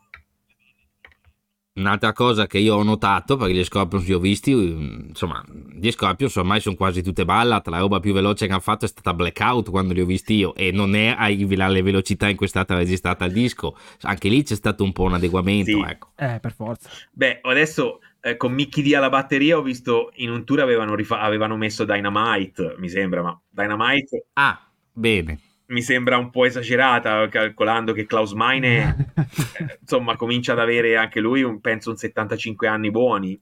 [1.76, 6.36] Un'altra cosa che io ho notato, perché gli Scorpions li ho visti, insomma, gli Scorpions
[6.36, 9.72] ormai sono quasi tutte ballate, la roba più veloce che hanno fatto è stata Blackout
[9.72, 13.26] quando li ho visti io e non è alle velocità in cui è stata registrata
[13.26, 15.72] il disco, anche lì c'è stato un po' un adeguamento.
[15.72, 15.84] Sì.
[15.84, 16.10] Ecco.
[16.16, 16.90] Eh, per forza.
[17.12, 18.02] Beh, adesso
[18.38, 22.76] con Mickey D alla batteria ho visto in un tour avevano, rifa- avevano messo Dynamite,
[22.78, 24.28] mi sembra, ma Dynamite...
[24.34, 25.40] Ah, bene
[25.74, 29.12] mi sembra un po' esagerata, calcolando che Klaus Meine
[29.58, 33.40] eh, insomma comincia ad avere anche lui, un, penso, un 75 anni buoni.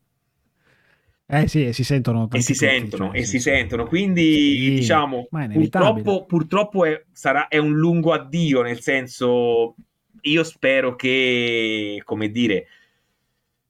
[1.34, 2.28] Eh sì, e si sentono.
[2.32, 3.86] E si sentono, cioè, e si sentono.
[3.86, 9.76] Quindi, sì, diciamo, purtroppo, purtroppo è, sarà, è un lungo addio, nel senso,
[10.22, 12.68] io spero che, come dire,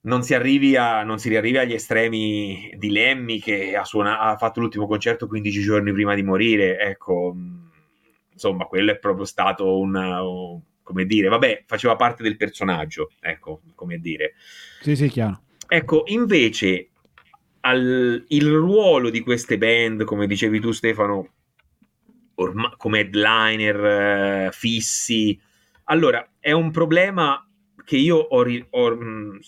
[0.02, 4.38] non si, arrivi a, non si riarrivi agli estremi di Lemmy che ha, suona, ha
[4.38, 6.80] fatto l'ultimo concerto 15 giorni prima di morire.
[6.80, 7.36] Ecco,
[8.32, 14.00] insomma, quello è proprio stato un, come dire, vabbè, faceva parte del personaggio, ecco, come
[14.00, 14.34] dire.
[14.82, 15.42] Sì, sì, chiaro.
[15.68, 16.90] Ecco, invece,
[17.62, 21.30] al, il ruolo di queste band, come dicevi tu Stefano,
[22.36, 23.86] orma, come headliner
[24.48, 25.40] eh, fissi,
[25.86, 27.46] allora, è un problema
[27.84, 29.40] che io ho, ho mh,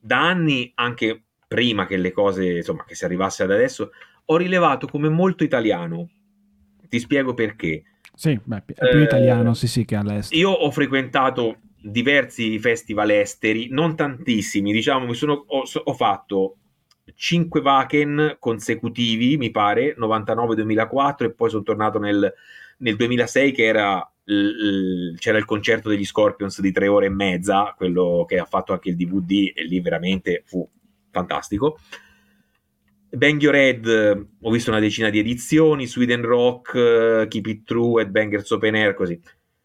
[0.00, 3.90] da anni, anche prima che le cose, insomma, che si arrivasse ad adesso,
[4.24, 6.08] ho rilevato come molto italiano.
[6.88, 7.82] Ti spiego perché.
[8.14, 10.40] Sì, beh, è più eh, italiano, sì, sì, che all'estero.
[10.40, 16.56] Io ho frequentato diversi festival esteri, non tantissimi, diciamo, mi sono, ho, ho fatto
[17.14, 22.32] 5 Wacken consecutivi, mi pare, 99-2004 e poi sono tornato nel,
[22.78, 24.12] nel 2006 che era
[25.18, 28.90] c'era il concerto degli Scorpions di tre ore e mezza, quello che ha fatto anche
[28.90, 30.68] il DVD e lì veramente fu
[31.10, 31.78] fantastico.
[33.12, 38.10] Bang Your Head ho visto una decina di edizioni, Sweden Rock, Keep It True, Ed
[38.10, 39.20] Bangers Open Air, così.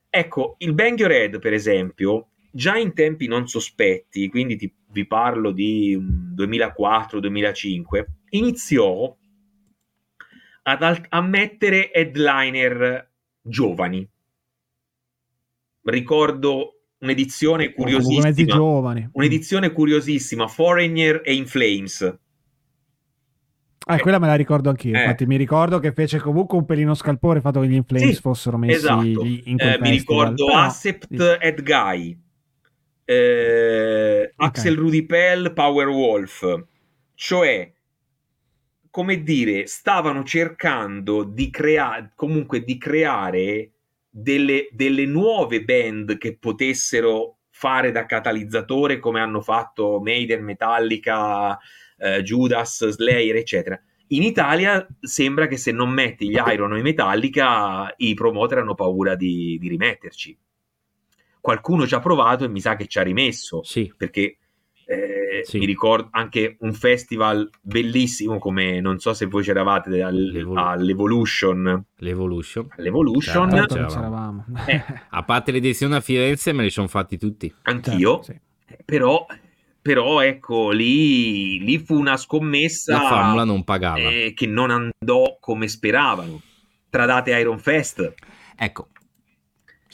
[0.10, 5.06] Ecco, il Bang Your Head, per esempio, già in tempi non sospetti, quindi ti, vi
[5.06, 5.96] parlo di
[6.36, 9.16] 2004-2005, iniziò
[10.64, 13.12] ad alt- a mettere headliner
[13.42, 14.10] giovani.
[15.86, 19.10] Ricordo un'edizione curiosissima.
[19.12, 22.18] Un'edizione curiosissima, Foreigner e In Flames.
[23.88, 24.96] Ah, quella me la ricordo anch'io.
[24.96, 25.02] Eh.
[25.02, 28.22] Infatti, mi ricordo che fece comunque un pelino scalpore il fatto che gli Inflames sì,
[28.22, 29.04] fossero messi esatto.
[29.04, 31.38] in quel eh, Mi ricordo Però, Accept sì.
[31.40, 32.20] Ed Guy,
[33.06, 34.48] eh, okay.
[34.48, 36.66] Axel Rudy Pell, Power Wolf.
[37.14, 37.74] Cioè,
[38.90, 43.75] come dire, stavano cercando di creare comunque di creare
[44.18, 51.60] delle, delle nuove band che potessero fare da catalizzatore come hanno fatto Maiden, Metallica,
[51.98, 53.78] eh, Judas, Slayer, eccetera.
[54.10, 58.74] In Italia sembra che se non metti gli Iron o i Metallica, i promoter hanno
[58.74, 60.38] paura di, di rimetterci.
[61.42, 63.64] Qualcuno ci ha provato e mi sa che ci ha rimesso.
[63.64, 63.94] Sì.
[63.98, 64.38] Perché
[64.86, 65.60] eh, sì.
[65.60, 71.86] mi ricordo anche un festival bellissimo come non so se voi c'eravate al, L'Evol- all'Evolution
[71.98, 73.50] L'Evolution, L'Evolution.
[73.50, 74.46] Certo, c'eravamo.
[74.68, 74.84] Eh.
[75.10, 78.76] a parte l'edizione a Firenze me li sono fatti tutti anch'io certo, sì.
[78.86, 79.26] però
[79.82, 85.38] però ecco lì, lì, fu una scommessa la formula non pagava eh, che non andò
[85.40, 86.42] come speravano
[86.90, 88.14] tradate Iron Fest
[88.56, 88.90] ecco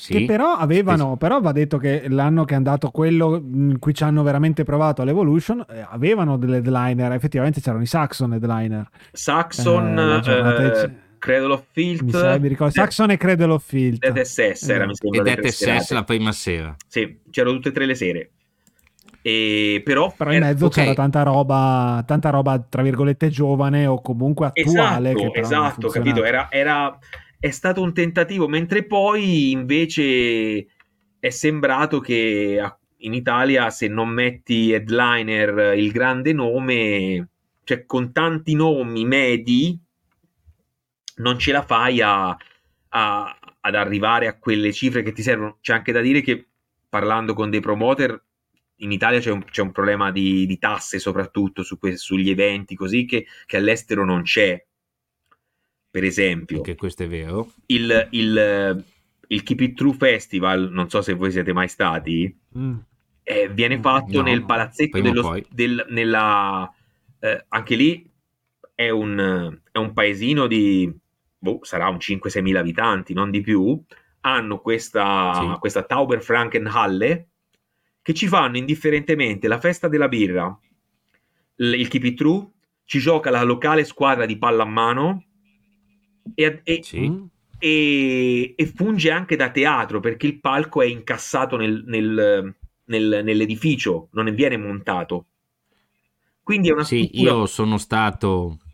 [0.02, 0.14] sì.
[0.14, 4.02] Che però avevano, però va detto che l'anno che è andato quello in cui ci
[4.02, 8.90] hanno veramente provato all'Evolution, eh, avevano delle headliner, effettivamente c'erano i Saxon headliner.
[9.12, 12.02] Saxon, eh, eh, Cradle of Filth.
[12.02, 14.00] Mi, sa, mi ricordo, Saxon e Cradle of Filth.
[14.00, 15.22] Dead SS era, mi sembra.
[15.22, 16.76] E Dead SS la prima sera.
[16.88, 18.32] Sì, c'erano tutte e tre le sere.
[19.22, 20.84] E però, però in mezzo okay.
[20.84, 25.12] c'era tanta roba, tanta roba, tra virgolette, giovane o comunque attuale.
[25.12, 26.24] Esatto, esatto capito?
[26.24, 26.98] Era, era,
[27.42, 30.68] è stato un tentativo, mentre poi invece
[31.20, 32.62] è sembrato che
[32.98, 37.30] in Italia se non metti headliner il grande nome,
[37.64, 39.76] cioè con tanti nomi medi,
[41.16, 45.58] non ce la fai a, a, ad arrivare a quelle cifre che ti servono.
[45.62, 46.48] C'è anche da dire che
[46.88, 48.24] parlando con dei promoter
[48.82, 52.76] in Italia c'è un, c'è un problema di, di, tasse soprattutto su que- sugli eventi
[52.76, 54.64] così che, che, all'estero non c'è.
[55.92, 57.52] Per esempio, che questo è vero.
[57.66, 58.86] Il, il,
[59.28, 62.78] il, Keep It True Festival, non so se voi siete mai stati, mm.
[63.24, 66.74] eh, viene fatto no, nel palazzetto dello, del, nella,
[67.20, 68.10] eh, anche lì
[68.74, 70.90] è un, è un paesino di
[71.38, 73.84] boh, sarà un 5-6 mila abitanti, non di più.
[74.22, 75.60] Hanno questa, sì.
[75.60, 77.28] questa Tauberfrankenhalle
[78.02, 80.58] che ci fanno indifferentemente la festa della birra,
[81.56, 82.48] il Keep It True,
[82.86, 85.26] ci gioca la locale squadra di palla a mano
[86.34, 87.30] e, e, sì.
[87.58, 92.56] e, e funge anche da teatro perché il palco è incassato nel, nel,
[92.86, 95.26] nel, nell'edificio, non viene montato.
[96.44, 97.16] Quindi è una Sì, struttura...
[97.22, 98.71] io sono stato Mm,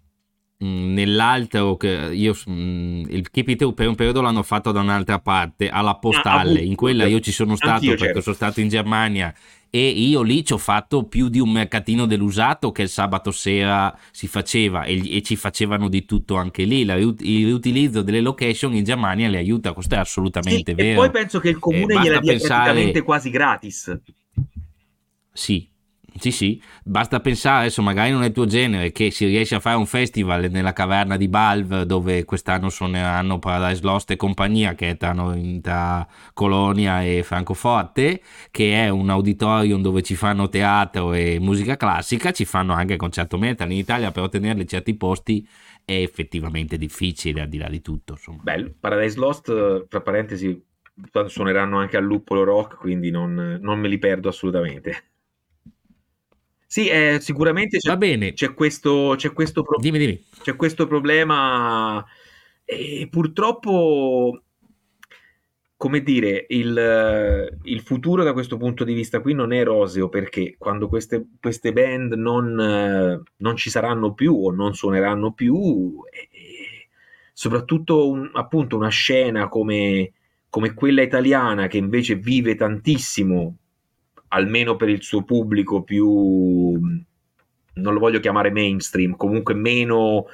[0.60, 5.96] nell'altro che io mm, il Keep per un periodo l'hanno fatto da un'altra parte alla
[5.96, 6.60] postale.
[6.60, 8.22] ah, in quella io ci sono stato perché certo.
[8.22, 9.34] sono stato in Germania
[9.70, 13.96] e io lì ci ho fatto più di un mercatino dell'usato che il sabato sera
[14.12, 16.86] si faceva e, e ci facevano di tutto anche lì.
[16.86, 20.92] La, il riutilizzo delle location in Germania le aiuta questo è assolutamente sì, vero.
[20.92, 22.64] e poi penso che il comune eh, gliela dia pensare...
[22.64, 24.00] praticamente quasi gratis.
[25.34, 25.70] Sì
[26.20, 29.60] sì, sì, basta pensare adesso, magari non è il tuo genere, che si riesce a
[29.60, 34.92] fare un festival nella caverna di Balve dove quest'anno suoneranno Paradise Lost e compagnia, che
[34.92, 35.16] è tra,
[35.62, 42.32] tra Colonia e Francoforte, che è un auditorium dove ci fanno teatro e musica classica,
[42.32, 43.72] ci fanno anche concerto metal.
[43.72, 45.48] In Italia per ottenerli certi posti
[45.84, 48.14] è effettivamente difficile, al di là di tutto.
[48.14, 48.42] Insomma.
[48.44, 50.62] Bello, Paradise Lost, tra parentesi,
[51.28, 55.04] suoneranno anche al Luppolo Rock, quindi non, non me li perdo assolutamente.
[56.70, 58.34] Sì, eh, sicuramente c'è, Va bene.
[58.34, 60.22] c'è questo, c'è questo, pro- dimmi, dimmi.
[60.42, 62.06] C'è questo problema
[62.66, 64.42] e purtroppo,
[65.78, 70.56] come dire, il, il, futuro da questo punto di vista qui non è roseo perché
[70.58, 76.02] quando queste, queste band non, non, ci saranno più o non suoneranno più,
[77.32, 80.12] soprattutto un, appunto una scena come,
[80.50, 83.56] come quella italiana che invece vive tantissimo
[84.30, 86.80] almeno per il suo pubblico più
[87.78, 90.26] non lo voglio chiamare mainstream, comunque meno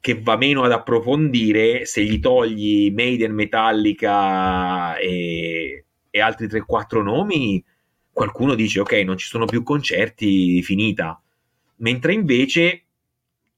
[0.00, 7.62] che va meno ad approfondire, se gli togli Maiden, Metallica e, e altri 3-4 nomi,
[8.12, 11.20] qualcuno dice ok, non ci sono più concerti, finita.
[11.78, 12.84] Mentre invece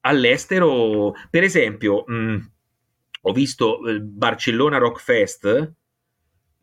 [0.01, 2.51] all'estero, per esempio, mh,
[3.21, 5.73] ho visto il Barcellona Rock Fest,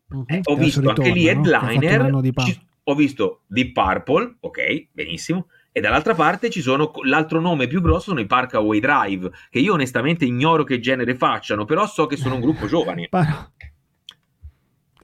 [0.09, 2.21] uh-huh, ho visto anche lì headliner, no?
[2.21, 7.81] ci, ho visto Deep Purple, ok, benissimo, e dall'altra parte ci sono l'altro nome più
[7.81, 12.15] grosso sono i Parkaway Drive, che io onestamente ignoro che genere facciano, però so che
[12.15, 13.09] sono un gruppo giovane.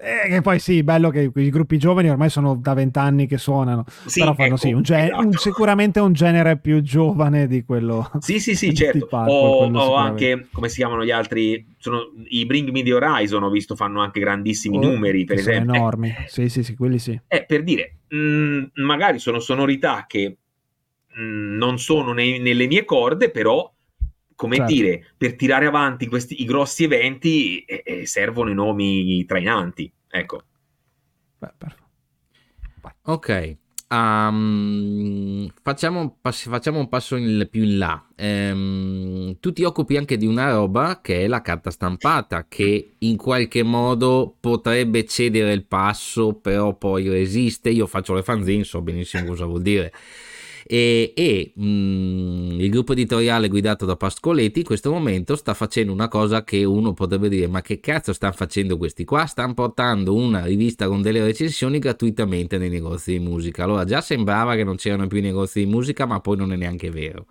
[0.03, 3.85] Eh, che poi sì, bello che i gruppi giovani ormai sono da vent'anni che suonano,
[4.05, 5.25] sì, però fanno ecco, sì, un gen- esatto.
[5.25, 8.11] un, sicuramente un genere più giovane di quello.
[8.19, 9.07] Sì, sì, sì, certo.
[9.07, 13.43] Parco, o, o anche, come si chiamano gli altri, sono, i Bring Me The Horizon,
[13.43, 15.73] ho visto, fanno anche grandissimi oh, numeri, per esempio.
[15.73, 17.19] Sono enormi, eh, sì, sì, sì, quelli sì.
[17.27, 20.37] Eh, per dire, mh, mm, magari sono sonorità che
[21.15, 23.72] mh, mm, non sono nei, nelle mie corde, però
[24.43, 24.73] come certo.
[24.73, 29.89] dire, per tirare avanti questi i grossi eventi eh, eh, servono i nomi trainanti.
[30.09, 30.43] Ecco.
[31.39, 31.51] Beh,
[33.03, 33.57] ok.
[33.87, 38.05] Um, facciamo, pass- facciamo, un passo in, più in là.
[38.17, 43.15] Um, tu ti occupi anche di una roba che è la carta stampata, che in
[43.15, 47.69] qualche modo potrebbe cedere il passo, però poi resiste.
[47.69, 49.93] Io faccio le fanzine, so benissimo cosa vuol dire
[50.65, 55.91] e, e mh, mm, il gruppo editoriale guidato da Pascoletti in questo momento sta facendo
[55.91, 59.25] una cosa che uno potrebbe dire ma che cazzo stanno facendo questi qua?
[59.25, 63.63] Stanno portando una rivista con delle recensioni gratuitamente nei negozi di musica.
[63.63, 66.55] Allora già sembrava che non c'erano più i negozi di musica ma poi non è
[66.55, 67.25] neanche vero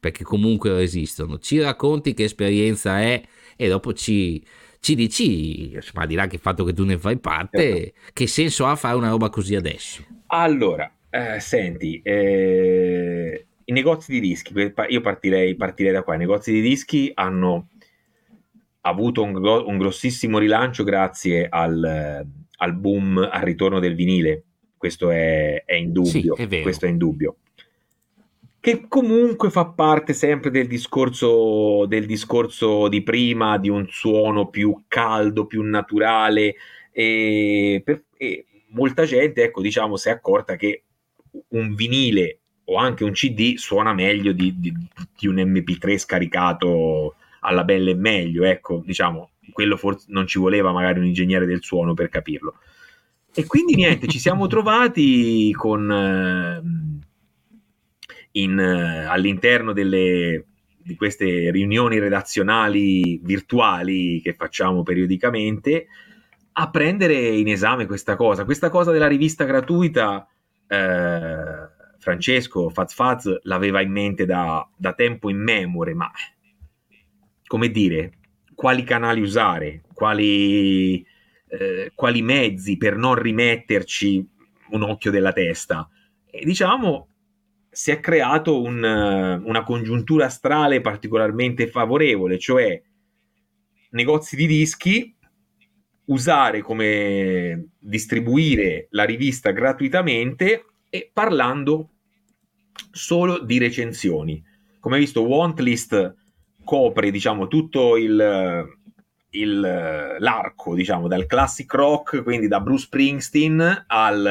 [0.00, 1.38] perché comunque esistono.
[1.38, 3.22] Ci racconti che esperienza è
[3.56, 4.42] e dopo ci,
[4.80, 8.00] ci dici, ma dirà che il fatto che tu ne fai parte, certo.
[8.12, 10.04] che senso ha fare una roba così adesso?
[10.28, 14.52] Allora, eh, senti, eh, i negozi di dischi,
[14.88, 17.68] io partirei, partirei, da qua, i negozi di dischi hanno
[18.82, 24.44] avuto un, un grossissimo rilancio grazie al, al, boom, al ritorno del vinile,
[24.76, 27.36] questo è, è indubbio, sì, è questo è indubbio.
[28.60, 34.84] Che comunque fa parte sempre del discorso, del discorso di prima, di un suono più
[34.88, 36.56] caldo, più naturale,
[36.90, 40.82] e, per, e molta gente, ecco, diciamo, si è accorta che
[41.48, 44.72] un vinile o anche un CD suona meglio di, di,
[45.18, 50.72] di, un MP3 scaricato alla bella e meglio, ecco, diciamo, quello forse non ci voleva
[50.72, 52.56] magari un ingegnere del suono per capirlo.
[53.32, 56.62] E quindi niente, ci siamo trovati con eh,
[58.32, 60.44] in, all'interno delle,
[60.76, 65.86] di queste riunioni redazionali virtuali che facciamo periodicamente
[66.52, 68.44] a prendere in esame questa cosa.
[68.44, 70.26] Questa cosa della rivista gratuita
[70.68, 76.10] eh, Francesco Faz Faz l'aveva in mente da, da tempo in memoria, ma
[77.46, 78.12] come dire,
[78.54, 81.04] quali canali usare, quali,
[81.48, 84.26] eh, quali mezzi per non rimetterci
[84.70, 85.88] un occhio della testa.
[86.30, 87.08] E diciamo,
[87.70, 92.80] si è creato un, una congiuntura astrale particolarmente favorevole, cioè
[93.90, 95.16] negozi di dischi
[96.08, 101.90] usare come distribuire la rivista gratuitamente e parlando
[102.90, 104.42] solo di recensioni.
[104.80, 106.14] Come hai visto, Wantlist
[106.64, 108.66] copre diciamo tutto il,
[109.30, 114.26] il, l'arco diciamo dal classic rock, quindi da Bruce Springsteen al,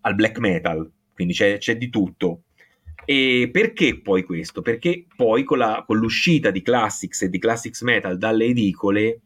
[0.00, 2.42] al black metal, quindi c'è, c'è, di tutto.
[3.04, 4.62] E perché poi questo?
[4.62, 9.20] Perché poi con, la, con l'uscita di Classics e di Classics Metal dalle edicole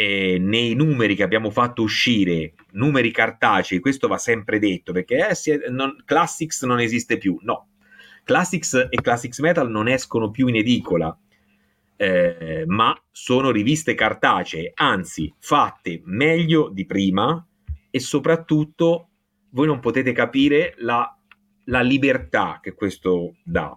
[0.00, 5.30] eh, nei numeri che abbiamo fatto uscire, numeri cartacei, questo va sempre detto perché eh,
[5.32, 7.36] è, non, Classics non esiste più.
[7.42, 7.70] No,
[8.22, 11.18] Classics e Classics Metal non escono più in edicola,
[11.96, 17.44] eh, ma sono riviste cartacee, anzi fatte meglio di prima
[17.90, 19.08] e soprattutto
[19.50, 21.12] voi non potete capire la,
[21.64, 23.76] la libertà che questo dà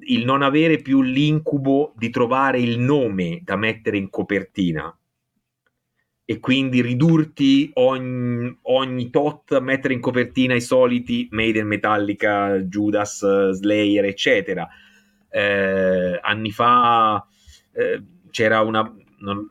[0.00, 4.96] il non avere più l'incubo di trovare il nome da mettere in copertina
[6.28, 14.04] e quindi ridurti ogni, ogni tot mettere in copertina i soliti Maiden, Metallica, Judas, Slayer,
[14.04, 14.68] eccetera.
[15.28, 17.24] Eh, anni fa
[17.72, 19.48] eh, c'era una, non,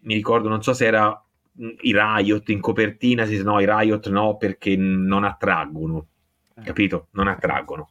[0.00, 1.22] mi ricordo, non so se era
[1.56, 6.06] i Riot in copertina, si no, i Riot no perché non attraggono,
[6.56, 6.62] eh.
[6.62, 7.08] capito?
[7.12, 7.90] Non attraggono.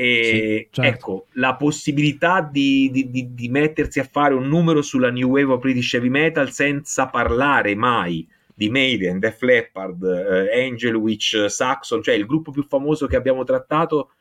[0.00, 0.82] E sì, certo.
[0.82, 5.54] ecco, la possibilità di, di, di, di, mettersi a fare un numero sulla New Wave
[5.54, 8.24] of British Heavy Metal senza parlare mai
[8.54, 13.42] di Maiden, Def Leppard, eh, Angel Witch, Saxon, cioè il gruppo più famoso che abbiamo
[13.42, 14.12] trattato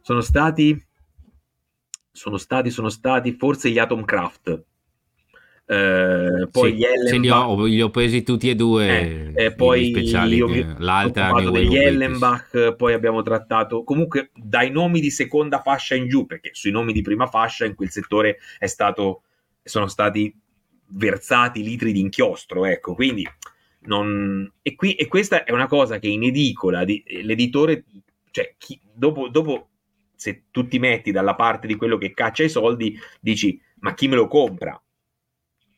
[0.00, 0.76] sono stati
[2.10, 4.64] sono stati, sono stati forse gli Atomcraft
[5.64, 9.54] eh, poi sì, gli Ellenbach, li ho, li ho, presi tutti e due eh, eh,
[9.54, 15.60] poi speciali, io vi, l'altra degli Ellenbach poi abbiamo trattato comunque dai nomi di seconda
[15.60, 19.22] fascia in giù perché sui nomi di prima fascia in quel settore è stato,
[19.62, 20.34] sono stati
[20.94, 23.26] versati litri di inchiostro ecco quindi
[23.82, 24.50] Non...
[24.62, 27.84] E, qui, e, questa è una cosa che in edicola di, l'editore,
[28.32, 29.68] cioè chi, dopo, dopo,
[30.14, 34.08] se tu ti metti dalla parte di quello che caccia i soldi, dici ma chi
[34.08, 34.80] me lo compra?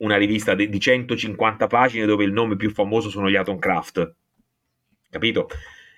[0.04, 4.16] Una rivista di, di 150 pagine dove il nome più famoso sono gli Atom Craft,
[5.08, 5.48] capito?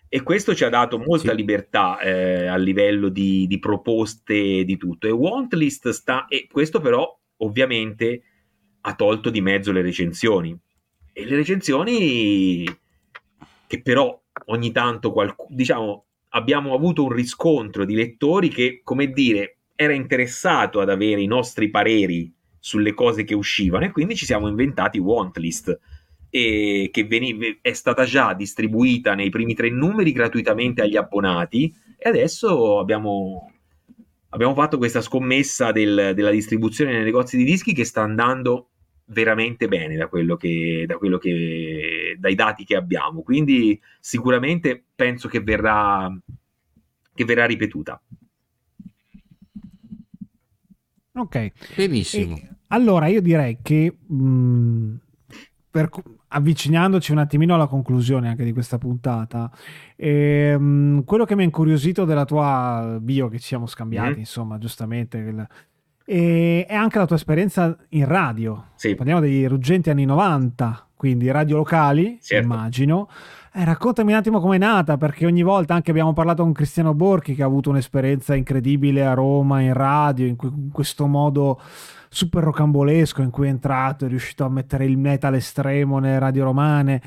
[0.09, 1.37] E questo ci ha dato molta sì.
[1.37, 5.09] libertà eh, a livello di, di proposte di tutto.
[5.09, 8.23] E Wantlist sta, e questo però ovviamente
[8.83, 10.57] ha tolto di mezzo le recensioni.
[11.13, 12.65] E le recensioni
[13.67, 19.57] che però ogni tanto qualcuno, diciamo, abbiamo avuto un riscontro di lettori che, come dire,
[19.75, 22.33] era interessato ad avere i nostri pareri
[22.67, 25.79] sulle cose che uscivano e quindi ci siamo inventati Wantlist
[26.29, 32.09] e che veniv- è stata già distribuita nei primi tre numeri gratuitamente agli abbonati e
[32.09, 33.53] adesso abbiamo,
[34.31, 38.71] abbiamo fatto questa scommessa del, della distribuzione nei negozi di dischi che sta andando
[39.05, 43.23] veramente bene da quello che, da quello che dai dati che abbiamo.
[43.23, 46.13] Quindi sicuramente penso che verrà
[47.15, 48.03] che verrà ripetuta.
[51.13, 51.53] Ok.
[51.77, 52.37] Benissimo.
[52.37, 54.95] E, allora io direi che mh, mm,
[55.71, 55.91] per,
[56.29, 59.51] avvicinandoci un attimino alla conclusione anche di questa puntata,
[59.95, 64.19] ehm, quello che mi ha incuriosito della tua bio che ci siamo scambiati, mm-hmm.
[64.19, 65.47] insomma, giustamente, il,
[66.05, 68.69] e, è anche la tua esperienza in radio.
[68.77, 68.95] Sì.
[68.95, 72.45] Parliamo dei ruggenti anni 90, quindi radio locali, certo.
[72.45, 73.09] immagino.
[73.53, 77.35] Eh, raccontami un attimo com'è nata, perché ogni volta anche abbiamo parlato con Cristiano Borchi
[77.35, 81.61] che ha avuto un'esperienza incredibile a Roma in radio, in, in questo modo
[82.09, 86.45] super rocambolesco in cui è entrato, è riuscito a mettere il metal estremo nelle radio
[86.45, 87.03] romane.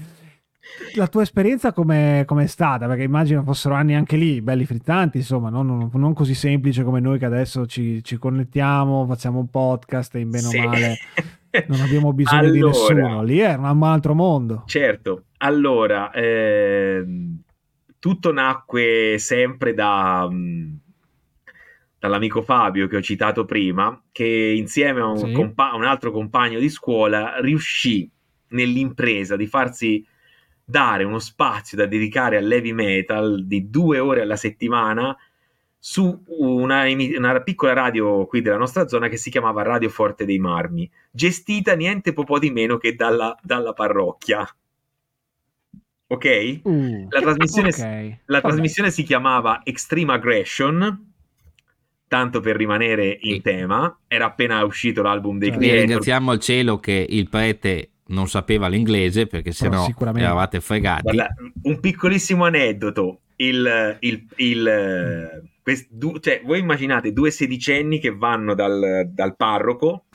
[0.95, 2.87] La tua esperienza com'è, com'è stata?
[2.87, 6.99] Perché immagino fossero anni anche lì, belli frittanti, insomma, non, non, non così semplice come
[6.99, 10.57] noi che adesso ci, ci, connettiamo, facciamo un podcast e in bene sì.
[10.57, 10.97] o male
[11.67, 13.23] non abbiamo bisogno allora, di nessuno.
[13.23, 14.63] Lì era un altro mondo.
[14.67, 17.03] Certo, allora, eh,
[17.97, 20.27] tutto nacque sempre da...
[20.29, 20.79] Mh,
[21.99, 25.31] dall'amico Fabio che ho citato prima, che insieme a un, sì.
[25.33, 28.09] compa- un altro compagno di scuola riuscì
[28.49, 30.05] nell'impresa di farsi
[30.63, 35.15] dare uno spazio da dedicare all'heavy metal di due ore alla settimana
[35.77, 36.83] su una,
[37.17, 41.73] una, piccola radio qui della nostra zona che si chiamava Radio Forte dei Marmi, gestita
[41.73, 44.47] niente po' di meno che dalla, dalla parrocchia.
[46.11, 46.61] Ok?
[46.63, 48.19] Uh, la trasmissione, okay.
[48.25, 51.08] la trasmissione si chiamava Extreme Aggression
[52.09, 53.41] tanto per rimanere in sì.
[53.41, 55.79] tema, era appena uscito l'album dei cioè, Creator.
[55.79, 61.03] Ringraziamo al cielo che il prete non sapeva l'inglese perché sennò eravate fregati.
[61.03, 63.19] Guarda, un piccolissimo aneddoto.
[63.37, 70.05] Il, il, il, quest, du, cioè, voi immaginate due sedicenni che vanno dal, dal, parroco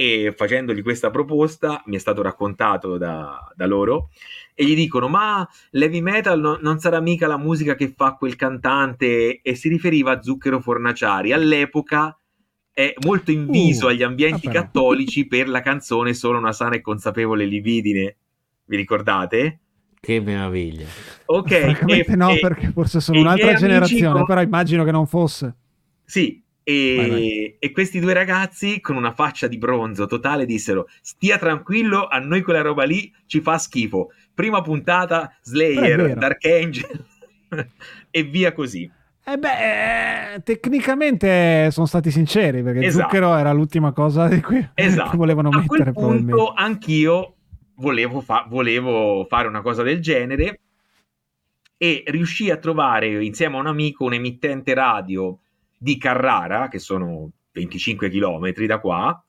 [0.00, 4.08] e facendogli questa proposta mi è stato raccontato da, da loro
[4.54, 8.34] e gli dicono ma l'heavy metal no, non sarà mica la musica che fa quel
[8.34, 12.18] cantante e si riferiva a Zucchero Fornaciari all'epoca
[12.72, 14.58] è molto inviso uh, agli ambienti vabbè.
[14.58, 18.16] cattolici per la canzone Solo una sana e consapevole libidine
[18.64, 19.58] vi ricordate?
[20.00, 20.86] Che meraviglia.
[21.26, 21.50] Ok.
[21.50, 24.24] E, no, e, perché forse sono un'altra generazione, con...
[24.24, 25.54] però immagino che non fosse.
[26.04, 27.56] Sì, e, vai, vai.
[27.58, 32.42] e, questi due ragazzi con una faccia di bronzo totale dissero: Stia tranquillo, a noi
[32.42, 34.10] quella roba lì ci fa schifo
[34.40, 37.04] prima puntata Slayer, Dark Angel
[38.10, 38.90] e via così.
[39.22, 43.04] Eh beh, eh, tecnicamente sono stati sinceri perché esatto.
[43.04, 45.16] Zucchero era l'ultima cosa di cui esatto.
[45.16, 45.92] volevano A mettere.
[45.92, 47.34] Quel punto anch'io
[47.74, 50.60] volevo, fa- volevo fare una cosa del genere
[51.76, 55.38] e riuscii a trovare insieme a un amico un emittente radio
[55.82, 59.24] di Carrara, che sono 25 km da qua,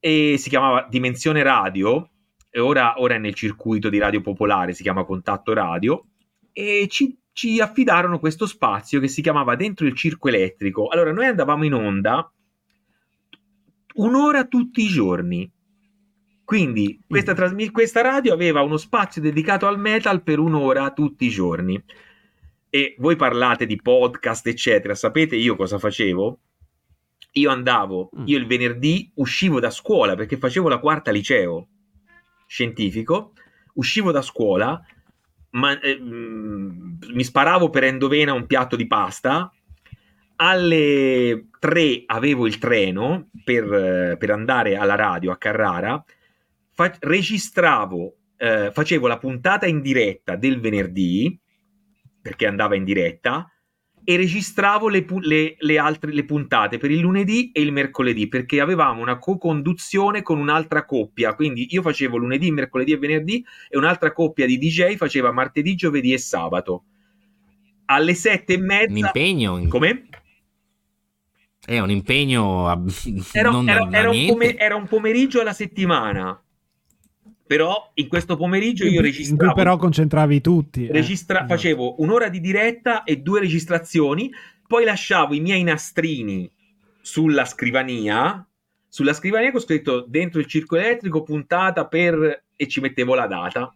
[0.00, 2.10] e si chiamava Dimensione Radio
[2.56, 6.06] ora, ora è nel circuito di radio popolare, si chiama Contatto Radio,
[6.52, 10.88] e ci, ci affidarono questo spazio che si chiamava Dentro il Circo Elettrico.
[10.88, 12.32] Allora, noi andavamo in onda
[13.94, 15.50] un'ora tutti i giorni.
[16.44, 21.30] Quindi questa, trasmi- questa radio aveva uno spazio dedicato al metal per un'ora tutti i
[21.30, 21.82] giorni.
[22.70, 24.94] E voi parlate di podcast, eccetera.
[24.94, 26.40] Sapete io cosa facevo?
[27.32, 28.26] Io andavo, mm.
[28.26, 31.68] io il venerdì uscivo da scuola perché facevo la quarta liceo
[32.46, 33.32] scientifico,
[33.74, 34.80] uscivo da scuola,
[35.50, 39.52] ma, eh, mi sparavo per endovena un piatto di pasta,
[40.36, 46.02] alle 3 avevo il treno per, per andare alla radio a Carrara,
[46.72, 51.38] fa- registravo, eh, facevo la puntata in diretta del venerdì,
[52.20, 53.50] perché andava in diretta,
[54.08, 58.58] e registravo le, le, le, altre le puntate per il lunedì e il mercoledì perché
[58.58, 61.34] avevamo una co-conduzione con un'altra coppia.
[61.34, 66.14] Quindi io facevo lunedì, mercoledì e venerdì e un'altra coppia di DJ faceva martedì, giovedì
[66.14, 66.84] e sabato.
[67.84, 68.90] Alle sette e mezza.
[68.90, 69.68] Un impegno.
[69.68, 70.08] Come?
[71.62, 72.70] È un impegno.
[73.32, 76.42] Era, era, era, un pomer- era un pomeriggio alla settimana
[77.48, 79.42] però in questo pomeriggio io registravo.
[79.42, 80.86] In cui però concentravi tutti.
[80.86, 80.92] Eh.
[80.92, 81.46] Registra- eh.
[81.46, 84.30] Facevo un'ora di diretta e due registrazioni,
[84.66, 86.48] poi lasciavo i miei nastrini
[87.00, 88.46] sulla scrivania.
[88.86, 93.74] Sulla scrivania ho scritto dentro il circolo elettrico puntata per e ci mettevo la data.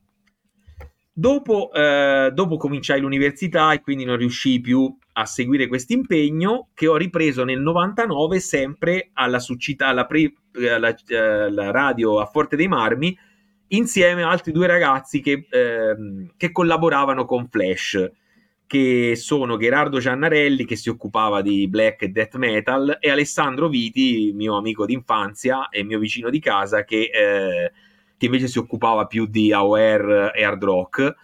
[1.14, 6.88] Dopo, eh, dopo cominciai l'università e quindi non riuscii più a seguire questo impegno che
[6.88, 10.30] ho ripreso nel 99 sempre alla Succita, alla, pre,
[10.70, 13.16] alla, alla radio a Forte dei Marmi
[13.72, 18.10] insieme a altri due ragazzi che, ehm, che collaboravano con Flash
[18.72, 24.32] che sono Gerardo Giannarelli che si occupava di black e death metal e Alessandro Viti,
[24.34, 27.72] mio amico d'infanzia e mio vicino di casa che, eh,
[28.16, 31.14] che invece si occupava più di AOR e hard rock.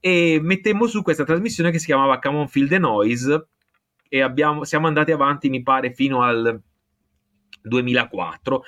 [0.00, 3.46] E mettemmo su questa trasmissione che si chiamava Come on Feel the Noise
[4.08, 6.60] e abbiamo, siamo andati avanti mi pare fino al
[7.62, 8.64] 2004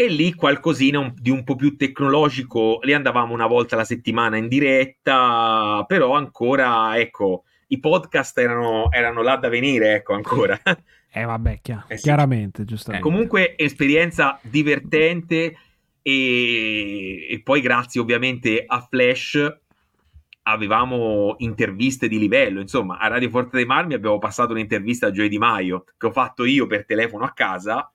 [0.00, 4.46] e lì qualcosina di un po' più tecnologico, lì andavamo una volta alla settimana in
[4.46, 10.56] diretta, però ancora, ecco, i podcast erano, erano là da venire, ecco, ancora.
[11.10, 12.02] Eh vabbè, chiar- eh sì.
[12.02, 13.04] chiaramente, giustamente.
[13.04, 15.56] Eh, comunque, esperienza divertente
[16.02, 19.58] e, e poi grazie ovviamente a Flash
[20.42, 25.28] avevamo interviste di livello, insomma, a Radio Forte dei Marmi abbiamo passato un'intervista a Gioia
[25.28, 27.90] Di Maio che ho fatto io per telefono a casa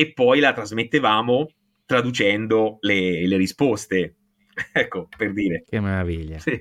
[0.00, 1.50] e poi la trasmettevamo
[1.84, 4.16] traducendo le, le risposte.
[4.72, 5.62] ecco, per dire.
[5.68, 6.38] Che meraviglia.
[6.38, 6.58] Sì.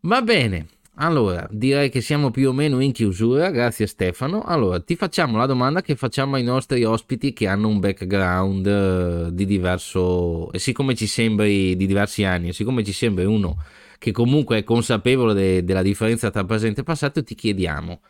[0.00, 0.66] Va bene.
[0.94, 4.42] Allora, direi che siamo più o meno in chiusura, grazie Stefano.
[4.42, 9.30] Allora, ti facciamo la domanda che facciamo ai nostri ospiti che hanno un background uh,
[9.30, 13.56] di diverso, e siccome ci sembri di diversi anni, e siccome ci sembri uno
[13.98, 18.00] che comunque è consapevole de- della differenza tra presente e passato, ti chiediamo,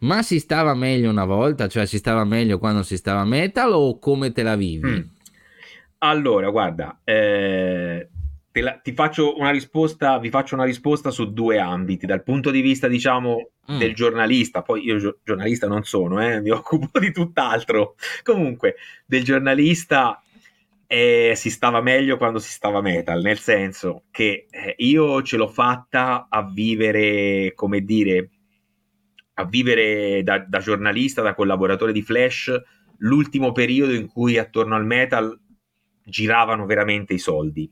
[0.00, 1.68] ma si stava meglio una volta?
[1.68, 4.90] Cioè si stava meglio quando si stava metal o come te la vivi?
[4.90, 5.02] Mm.
[5.98, 8.08] Allora, guarda, eh,
[8.52, 12.60] la, ti faccio una risposta, vi faccio una risposta su due ambiti, dal punto di
[12.60, 13.78] vista, diciamo, mm.
[13.78, 17.94] del giornalista, poi io giornalista non sono, eh, mi occupo di tutt'altro.
[18.22, 18.76] Comunque,
[19.06, 20.20] del giornalista
[20.86, 25.48] eh, si stava meglio quando si stava metal, nel senso che eh, io ce l'ho
[25.48, 28.30] fatta a vivere, come dire,
[29.38, 32.52] a vivere da, da giornalista, da collaboratore di Flash,
[32.98, 35.38] l'ultimo periodo in cui attorno al metal
[36.02, 37.70] giravano veramente i soldi.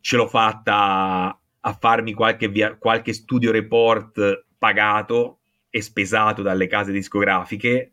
[0.00, 6.92] Ce l'ho fatta a farmi qualche, via, qualche studio report pagato e spesato dalle case
[6.92, 7.92] discografiche.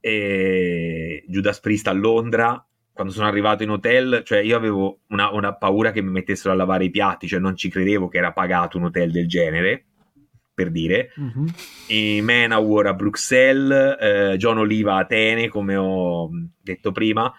[0.00, 5.54] E Judas Priest a Londra, quando sono arrivato in hotel, cioè io avevo una, una
[5.54, 8.78] paura che mi mettessero a lavare i piatti, cioè non ci credevo che era pagato
[8.78, 9.84] un hotel del genere
[10.54, 11.46] per dire, uh-huh.
[11.88, 16.30] e Manowar a Bruxelles, eh, John Oliva a Atene, come ho
[16.62, 17.32] detto prima,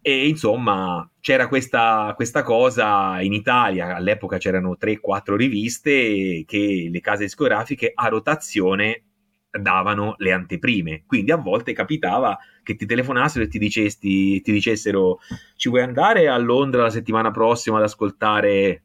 [0.00, 7.24] e insomma c'era questa, questa cosa in Italia, all'epoca c'erano 3-4 riviste che le case
[7.24, 9.04] discografiche a rotazione
[9.50, 15.18] davano le anteprime, quindi a volte capitava che ti telefonassero e ti, dicesti, ti dicessero
[15.56, 18.82] ci vuoi andare a Londra la settimana prossima ad ascoltare?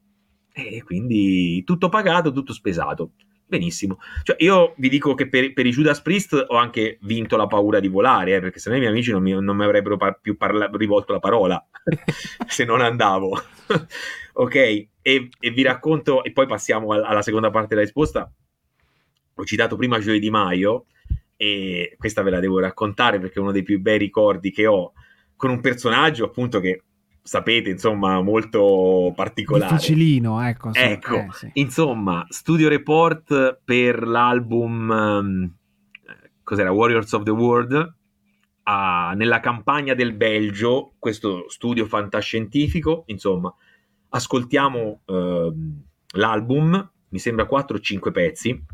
[0.54, 3.12] E quindi tutto pagato, tutto spesato
[3.50, 4.00] benissimo.
[4.24, 7.80] Cioè, io vi dico che per, per, i Judas Priest ho anche vinto la paura
[7.80, 10.20] di volare, eh, perché se no i miei amici non mi, non mi avrebbero par-
[10.22, 11.68] più parla- rivolto la parola
[12.48, 13.32] se non andavo.
[14.34, 18.32] ok, e, e, vi racconto, e poi passiamo alla, seconda parte della risposta.
[19.34, 20.86] Ho citato prima Gioia Di Maio,
[21.36, 24.92] e questa ve la devo raccontare perché è uno dei più bei ricordi che ho
[25.38, 26.84] con un personaggio appunto che
[27.22, 29.72] sapete, insomma, molto particolare.
[29.74, 30.74] Difficilino, ecco.
[30.74, 31.50] Ecco, eh, sì.
[31.54, 35.54] insomma, studio report per l'album, um,
[36.44, 43.54] cos'era, Warriors of the World, uh, nella campagna del Belgio, questo studio fantascientifico, insomma,
[44.10, 45.54] ascoltiamo uh,
[46.14, 48.66] l'album, mi sembra 4 o 5 pezzi,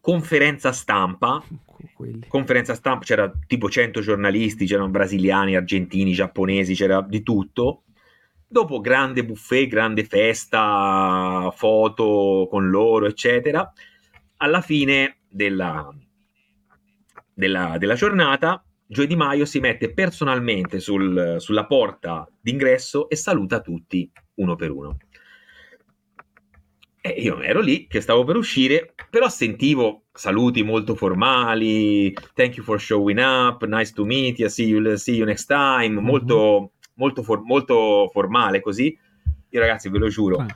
[0.00, 1.42] conferenza stampa,
[1.94, 2.26] quelli.
[2.28, 7.84] Conferenza stampa, c'era tipo 100 giornalisti, c'erano brasiliani, argentini, giapponesi, c'era di tutto.
[8.46, 13.72] Dopo grande buffet, grande festa, foto con loro, eccetera.
[14.38, 15.88] Alla fine della,
[17.32, 23.60] della, della giornata, Gioia Di Maio si mette personalmente sul, sulla porta d'ingresso e saluta
[23.60, 24.96] tutti uno per uno.
[27.02, 32.64] E io ero lì che stavo per uscire, però sentivo saluti molto formali, thank you
[32.64, 36.04] for showing up, nice to meet you, see you, see you next time, mm-hmm.
[36.04, 38.96] molto, molto, for, molto, formale così.
[39.48, 40.54] Io ragazzi ve lo giuro, ah.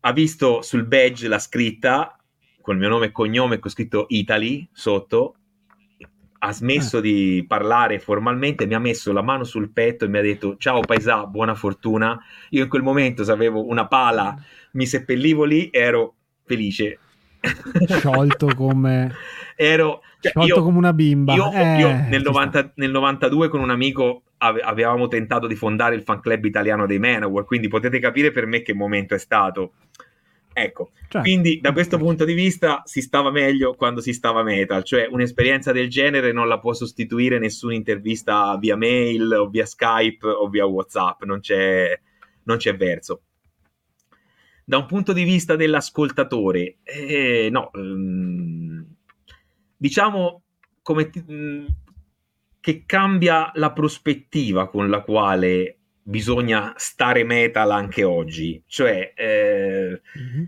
[0.00, 2.18] ha visto sul badge la scritta
[2.62, 5.34] col mio nome e cognome con scritto Italy sotto,
[6.38, 7.00] ha smesso ah.
[7.02, 10.80] di parlare formalmente, mi ha messo la mano sul petto e mi ha detto ciao
[10.80, 12.18] paesà, buona fortuna.
[12.50, 14.34] Io in quel momento avevo una pala
[14.74, 16.14] mi seppellivo lì ero
[16.44, 16.98] felice.
[17.86, 19.14] Sciolto come...
[19.56, 20.02] ero...
[20.20, 21.34] Cioè, Sciolto io, come una bimba.
[21.34, 25.94] Io, eh, io nel, 90, nel, 92 con un amico ave, avevamo tentato di fondare
[25.94, 29.74] il fan club italiano dei Manowar, quindi potete capire per me che momento è stato.
[30.56, 34.84] Ecco, cioè, quindi da questo punto di vista si stava meglio quando si stava metal,
[34.84, 40.26] cioè un'esperienza del genere non la può sostituire nessuna intervista via mail o via Skype
[40.26, 42.00] o via WhatsApp, non c'è,
[42.44, 43.20] non c'è verso
[44.64, 48.86] da un punto di vista dell'ascoltatore, eh, no, ehm,
[49.76, 50.42] diciamo
[50.82, 51.66] come ti, mh,
[52.60, 60.44] che cambia la prospettiva con la quale bisogna stare metal anche oggi, cioè eh, mm-hmm.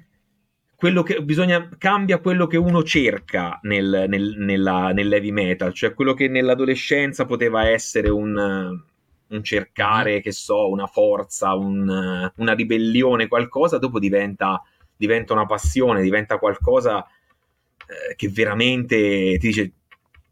[0.75, 6.15] quello che bisogna cambia quello che uno cerca nel, nel, nella, nell'heavy metal, cioè quello
[6.15, 8.85] che nell'adolescenza poteva essere un
[9.29, 14.63] un cercare, che so, una forza, un, una ribellione, qualcosa, dopo diventa,
[14.97, 19.73] diventa una passione, diventa qualcosa eh, che veramente ti dice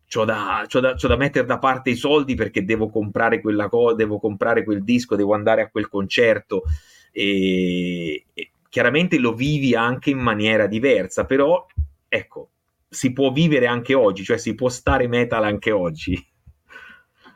[0.07, 3.68] c'ho da, c'ho, da, c'ho da, mettere da parte i soldi perché devo comprare quella
[3.68, 6.62] cosa, devo comprare quel disco, devo andare a quel concerto.
[7.11, 11.66] E, e chiaramente lo vivi anche in maniera diversa, però
[12.09, 12.51] ecco,
[12.88, 16.32] si può vivere anche oggi, cioè si può stare metal anche oggi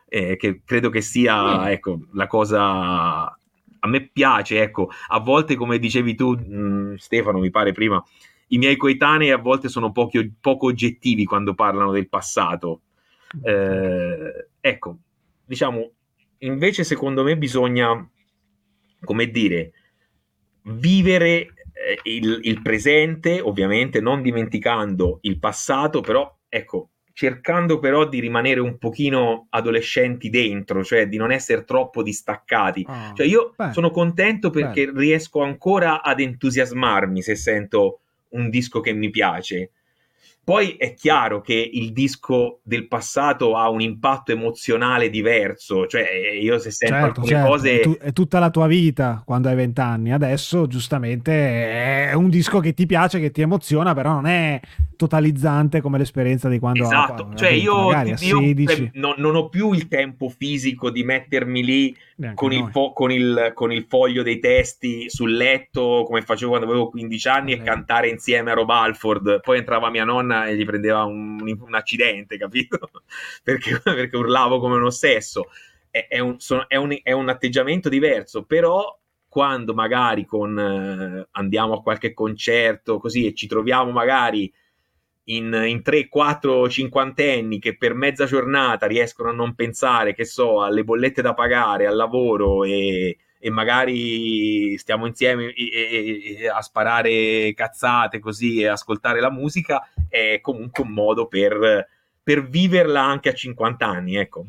[0.09, 3.39] eh, che credo che sia ecco, la cosa
[3.81, 8.03] a me piace, ecco, a volte come dicevi tu mh, Stefano, mi pare prima,
[8.49, 12.83] i miei coetanei a volte sono pochi, poco oggettivi quando parlano del passato.
[13.43, 14.99] Eh, ecco,
[15.45, 15.91] diciamo,
[16.39, 18.09] invece secondo me bisogna,
[19.05, 19.73] come dire,
[20.63, 28.21] vivere eh, il, il presente, ovviamente non dimenticando il passato, però ecco, cercando però di
[28.21, 32.87] rimanere un pochino adolescenti dentro, cioè di non essere troppo distaccati.
[32.89, 35.01] Oh, cioè io beh, sono contento perché beh.
[35.01, 37.99] riesco ancora ad entusiasmarmi se sento
[38.29, 39.71] un disco che mi piace.
[40.49, 46.09] Poi è chiaro che il disco del passato ha un impatto emozionale diverso, cioè
[46.41, 47.49] io se sento certo, alcune certo.
[47.51, 47.81] cose...
[47.81, 52.61] È, tu, è, tutta la tua vita quando hai vent'anni, adesso giustamente è un disco
[52.61, 54.59] che ti piace, che ti emoziona, però non è
[54.97, 56.83] totalizzante come l'esperienza di quando...
[56.83, 58.41] Esatto, ha, cioè io, io
[58.95, 61.95] non, non, ho più il tempo fisico di mettermi lì
[62.35, 66.66] con il, fo- con, il, con il, foglio dei testi sul letto, come facevo quando
[66.66, 67.64] avevo 15 anni, okay.
[67.64, 69.41] e cantare insieme a Rob Alford.
[69.41, 72.91] Poi entrava mia nonna e gli prendeva un, un accidente, capito?
[73.43, 75.51] perché, perché, urlavo come un ossesso.
[75.91, 78.99] È, è, un, sono, è, un, è, un, atteggiamento diverso, però
[79.29, 84.53] quando magari con, eh, andiamo a qualche concerto così e ci troviamo magari
[85.29, 90.24] in, in 3, 4, 50 anni che per mezza giornata riescono a non pensare, che
[90.24, 96.49] so, alle bollette da pagare, al lavoro e, e magari stiamo insieme e, e, e
[96.49, 101.87] a sparare cazzate così e ascoltare la musica, è comunque un modo per,
[102.22, 104.45] per viverla anche a 50 anni, ecco.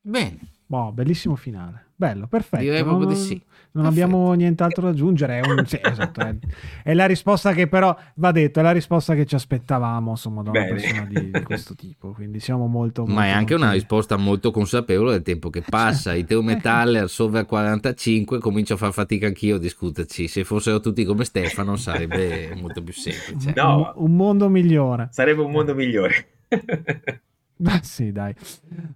[0.00, 0.38] Bene.
[0.66, 1.91] Boh, bellissimo finale.
[2.02, 2.64] Bello, perfetto.
[2.64, 3.40] Direi proprio di sì.
[3.74, 4.04] Non Perfetto.
[4.04, 5.38] abbiamo nient'altro da aggiungere.
[5.38, 6.34] È, un, sì, esatto, è,
[6.82, 10.50] è, la risposta che però va detto, è la risposta che ci aspettavamo insomma, da
[10.50, 10.72] una Bene.
[10.72, 12.10] persona di, di, questo tipo.
[12.10, 13.02] Quindi siamo molto.
[13.02, 13.64] molto Ma è anche molto...
[13.66, 16.12] una risposta molto consapevole del tempo che passa.
[16.12, 20.26] I Teo Metaller Sover 45 comincio a far fatica anch'io a discuterci.
[20.26, 23.52] Se fossero tutti come Stefano sarebbe molto più semplice.
[23.54, 25.06] No, un, un mondo migliore.
[25.12, 26.26] Sarebbe un mondo migliore.
[27.72, 28.34] Ah, sì, dai.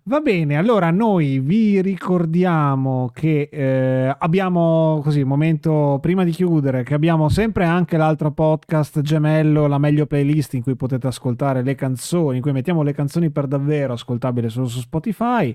[0.05, 6.95] Va bene, allora noi vi ricordiamo che eh, abbiamo così, momento prima di chiudere, che
[6.95, 12.37] abbiamo sempre anche l'altro podcast gemello, la meglio playlist in cui potete ascoltare le canzoni,
[12.37, 15.55] in cui mettiamo le canzoni per davvero ascoltabili solo su Spotify.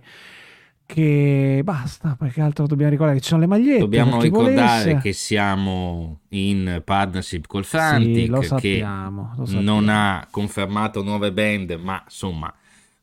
[0.86, 3.80] Che basta, perché altro dobbiamo ricordare che ci sono le magliette.
[3.80, 4.97] Dobbiamo ricordare volesse.
[4.97, 12.01] che siamo in partnership col Frantic, sì, sappiamo, che non ha confermato nuove band, ma
[12.03, 12.53] insomma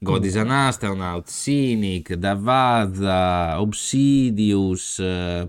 [0.01, 5.03] God is an Astronaut, Cynic, Davazza, Obsidius,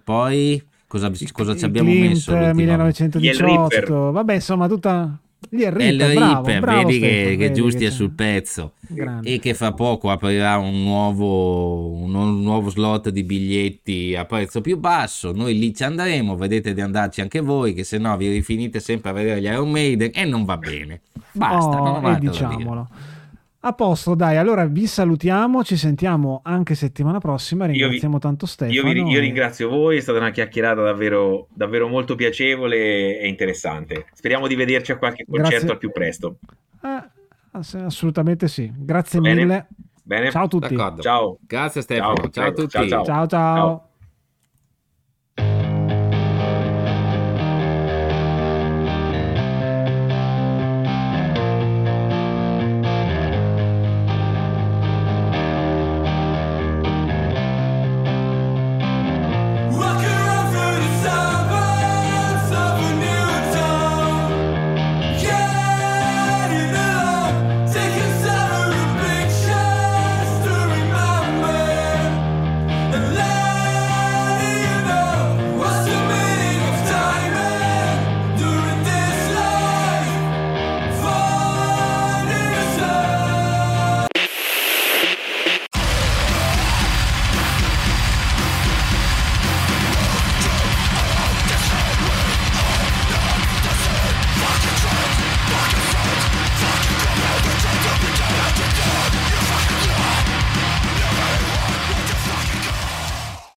[0.04, 2.36] poi cosa, cosa ci abbiamo Glint, messo?
[2.36, 5.20] 1918, vabbè insomma tutta...
[5.52, 8.12] Gli è Reaper, bravo, Reaper bravo vedi Stefano, che, che vedi Giusti che è sul
[8.12, 9.30] pezzo Grande.
[9.30, 14.78] e che fra poco aprirà un nuovo, un nuovo slot di biglietti a prezzo più
[14.78, 15.32] basso.
[15.32, 19.12] Noi lì ci andremo, vedete di andarci anche voi, che se no vi rifinite sempre
[19.12, 21.02] a vedere gli Iron Maiden e non va bene.
[21.32, 23.19] Basta, Oh, non ho e
[23.62, 27.66] A posto, dai, allora vi salutiamo, ci sentiamo anche settimana prossima.
[27.66, 28.74] vi- Ringraziamo tanto Stefano.
[28.74, 33.28] Io, vi, io e- ringrazio voi, è stata una chiacchierata davvero, davvero molto piacevole e
[33.28, 34.06] interessante.
[34.14, 35.72] Speriamo di vederci a qualche concerto Grazie.
[35.72, 36.38] al più presto.
[36.82, 37.10] Eh,
[37.52, 38.72] ass- assolutamente sì.
[38.74, 39.42] Grazie Bene.
[39.42, 39.68] mille.
[40.04, 40.32] Bene?
[40.32, 40.74] Ciao a tutti.
[40.74, 41.02] D'accordo.
[41.02, 41.38] Ciao.
[41.46, 42.70] Grazie Stefano, Ciao, ciao a tutti.
[42.70, 42.88] Ciao.
[42.88, 43.04] ciao.
[43.04, 43.28] ciao.
[43.28, 43.89] Ciao.